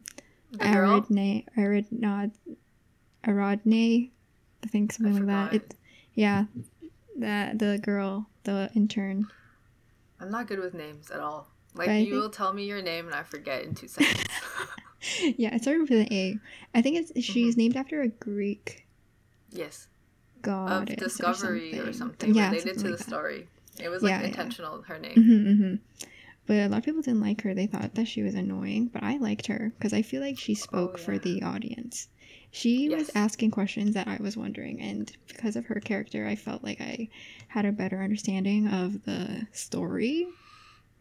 [0.52, 2.32] The girl, Aridne, Aridnod,
[4.64, 5.54] I think something like that.
[5.54, 5.76] It,
[6.14, 6.46] yeah,
[7.18, 9.28] that the girl, the intern.
[10.20, 11.48] I'm not good with names at all.
[11.74, 14.26] Like you think- will tell me your name and I forget in two seconds.
[15.38, 16.38] yeah, it started with an A.
[16.76, 17.22] I think it's mm-hmm.
[17.22, 18.81] she's named after a Greek
[19.52, 19.88] yes,
[20.42, 23.10] God of discovery or or something, something Yeah, related something to like the that.
[23.10, 23.48] story.
[23.80, 24.28] It was like Yeah, yeah.
[24.28, 24.82] intentional.
[24.84, 25.14] Her name.
[25.24, 25.76] hmm hmm
[26.48, 27.54] But a lot of people didn't like her.
[27.54, 30.56] They thought that she was annoying, but I liked her because I feel like she
[30.56, 31.20] spoke for Oh, yeah.
[31.22, 32.08] the audience.
[32.54, 36.64] She was asking questions that I was wondering, and because of her character, I felt
[36.66, 37.08] like I
[37.48, 40.28] had a better understanding of the story.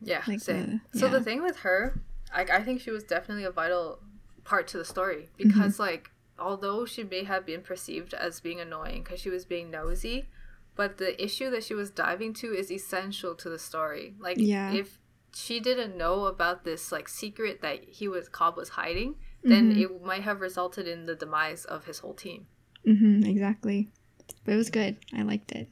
[0.00, 0.80] Yeah, Like same.
[0.92, 2.00] the- So the thing with her,
[2.32, 3.98] I, I think she was definitely a vital
[4.44, 5.48] part to the story Mm-hmm.
[5.48, 6.10] because, like,
[6.40, 10.28] although she may have been perceived as being annoying because she was being nosy,
[10.74, 14.14] but the issue that she was diving to is essential to the story.
[14.18, 14.72] Like, Yeah.
[14.72, 14.98] if
[15.34, 19.80] she didn't know about this like secret that he was Cobb was hiding, then Mhm.
[19.80, 22.46] it might have resulted in the demise of his whole team.
[22.86, 23.90] Mm-hmm, exactly.
[24.44, 24.96] But it was good.
[25.12, 25.68] I liked it.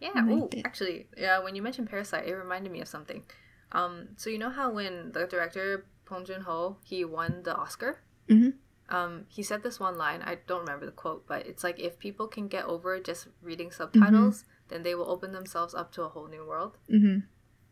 [0.00, 0.12] Yeah.
[0.16, 1.38] Oh, actually, yeah.
[1.40, 3.24] When you mentioned Parasite, it reminded me of something.
[3.72, 8.00] Um, so you know how when the director Bong Joon Ho he won the Oscar,
[8.28, 8.54] Mhm.
[8.90, 10.20] Um, he said this one line.
[10.22, 13.70] I don't remember the quote, but it's like if people can get over just reading
[13.70, 16.76] subtitles, then they will open themselves up to a whole new world.
[16.88, 17.18] hmm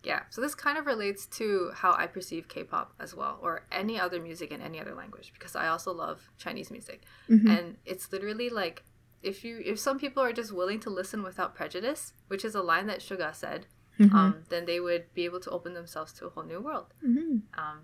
[0.04, 3.98] yeah, so this kind of relates to how I perceive K-pop as well, or any
[3.98, 7.48] other music in any other language, because I also love Chinese music, Mhm.
[7.50, 8.84] and it's literally like
[9.24, 12.62] if you if some people are just willing to listen without prejudice, which is a
[12.62, 13.66] line that Suga said,
[13.98, 14.14] Mhm.
[14.14, 16.94] um, then they would be able to open themselves to a whole new world.
[17.04, 17.42] Mhm.
[17.58, 17.78] Um,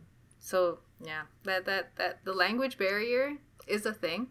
[0.45, 4.29] so yeah, that that that the language barrier is a thing,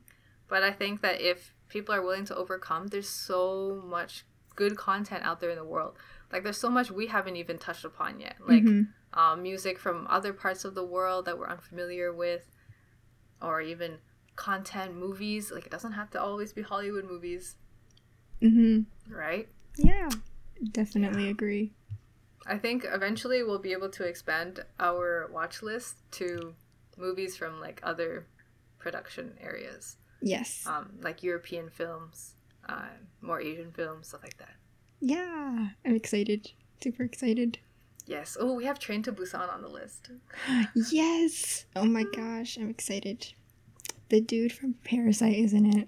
[0.48, 4.24] but I think that if people are willing to overcome, there's so much
[4.56, 5.98] good content out there in the world.
[6.32, 8.36] Like there's so much we haven't even touched upon yet.
[8.40, 8.90] Like Mhm.
[9.14, 12.46] um, music from other parts of the world that we're unfamiliar with,
[13.42, 13.98] or even
[14.36, 15.52] content movies.
[15.52, 17.56] Like it doesn't have to always be Hollywood movies,
[18.40, 18.86] Mhm.
[19.10, 19.50] right?
[19.78, 20.10] Yeah.
[20.72, 21.74] Definitely agree.
[22.46, 26.56] I think eventually we'll be able to expand our watch list to
[26.98, 28.28] movies from like other
[28.80, 30.66] production areas, Yes.
[30.68, 32.36] um, like European films,
[32.68, 32.90] uh,
[33.22, 34.56] more Asian films, stuff like that.
[35.00, 35.70] Yeah.
[35.86, 36.52] I'm excited.
[36.82, 37.60] Super excited.
[38.06, 38.36] Yes.
[38.40, 40.12] Oh, we have Train to Busan on the list.
[40.92, 41.66] yes.
[41.76, 43.34] Oh my gosh, I'm excited.
[44.10, 45.88] The dude from Parasite isn't it.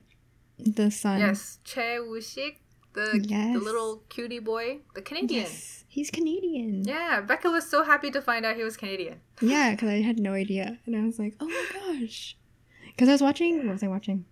[0.57, 1.19] The son.
[1.19, 2.59] yes, Choi Woo-shik,
[2.95, 3.53] the Yes.
[3.57, 5.43] the little cutie boy, the Canadian.
[5.43, 5.83] Yes.
[5.87, 6.83] He's Canadian.
[6.83, 9.21] Yeah, Becca was so happy to find out he was Canadian.
[9.41, 10.79] Yeah, because I had no idea.
[10.85, 12.35] And I was like, oh my gosh.
[12.87, 14.25] Because I was watching, what was I watching?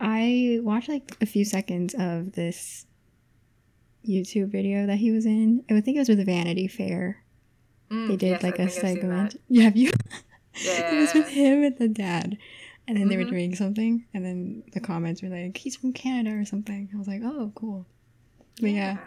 [0.00, 2.86] I watched like a few seconds of this
[4.06, 5.64] YouTube video that he was in.
[5.70, 7.22] I think it was with Vanity Fair.
[7.90, 9.36] Mm, They did yes, like a I've seen segment.
[9.48, 9.90] Yeah, have you?
[10.62, 10.92] Yeah.
[10.94, 12.38] it was with him and the dad.
[12.86, 13.30] And then they were Mhm.
[13.30, 14.04] doing something.
[14.12, 16.90] And then the comments were like, he's from Canada or something.
[16.94, 17.86] I was like, oh, cool.
[18.60, 18.98] But yeah.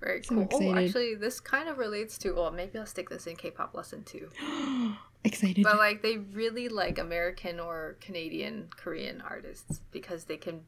[0.00, 0.48] Very So cool.
[0.70, 2.32] Oh, actually, this kind of relates to.
[2.32, 4.28] Well, maybe I'll stick this in K-pop lesson too.
[5.24, 5.64] excited.
[5.64, 10.60] But like, they really like American or Canadian, Korean artists because they can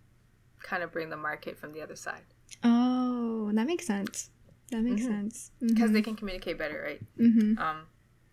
[0.62, 2.20] kind of bring the market from the other side
[2.64, 4.28] oh, that makes sense.
[4.70, 5.06] That makes Mhm.
[5.06, 5.50] sense.
[5.60, 7.00] because they can communicate better, right?
[7.16, 7.86] hmm Um,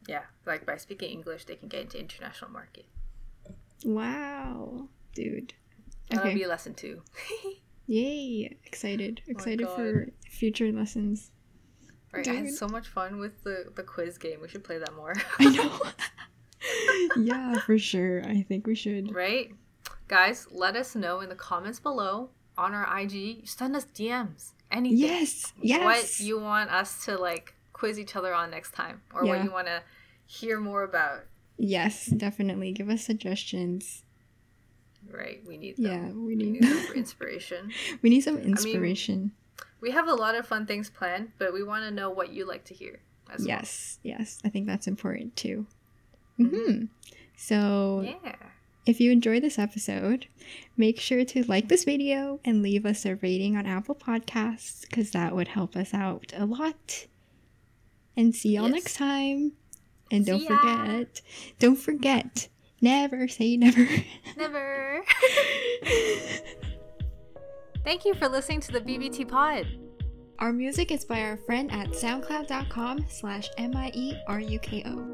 [0.07, 2.85] yeah, like by speaking English, they can get into international market.
[3.85, 5.53] Wow, dude.
[6.09, 6.34] That'll Okay.
[6.35, 7.03] be lesson two.
[7.88, 8.57] Yay!
[8.65, 9.22] Excited.
[9.23, 11.31] Oh my Excited for future lessons.
[12.11, 14.41] right, I had so much fun with the the quiz game.
[14.41, 15.14] We should play that more.
[15.39, 15.80] I know.
[17.18, 18.23] yeah, for sure.
[18.26, 19.14] I think we should.
[19.14, 19.51] right,
[20.07, 20.47] guys?
[20.51, 23.47] Let us know in the comments below on our IG.
[23.47, 24.53] Send us DMs.
[24.72, 24.97] Anything.
[24.97, 25.53] Yes.
[25.61, 25.84] Yes.
[25.84, 29.51] what you want us to like quiz each other on next time or what you
[29.51, 29.81] want to
[30.26, 31.23] hear more about
[31.57, 32.72] Yes, definitely.
[32.72, 34.03] Give us suggestions.
[35.13, 35.85] Right we need them.
[35.85, 36.61] Yeah, we we need.
[36.61, 37.71] need inspiration
[38.01, 39.31] we need some inspiration.
[39.81, 42.45] we have a lot of fun things planned but we want to know what you
[42.45, 42.99] like to hear
[43.34, 43.99] as yes.
[44.03, 44.39] Yes.
[44.45, 45.65] I think that's important too.
[46.39, 46.49] Mhm.
[46.49, 46.85] hmm
[47.35, 48.35] So, yeah
[48.85, 50.27] if you enjoyed this episode,
[50.77, 55.11] make sure to like this video and leave us a rating on Apple Podcasts because
[55.11, 57.07] that would help us out a lot.
[58.15, 58.73] And see y'all Yes.
[58.73, 59.51] next time.
[60.09, 60.57] And don't ya.
[60.57, 61.21] forget,
[61.59, 62.47] don't forget,
[62.82, 63.86] never say never.
[64.38, 65.04] never.
[67.84, 69.66] Thank you for listening to the bbt pod.
[70.40, 75.06] Our music is by our friend at soundcloud.com slash M-I-E-R-U-K-O.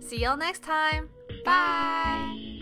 [0.00, 1.10] see y'all next time.
[1.44, 2.55] Bye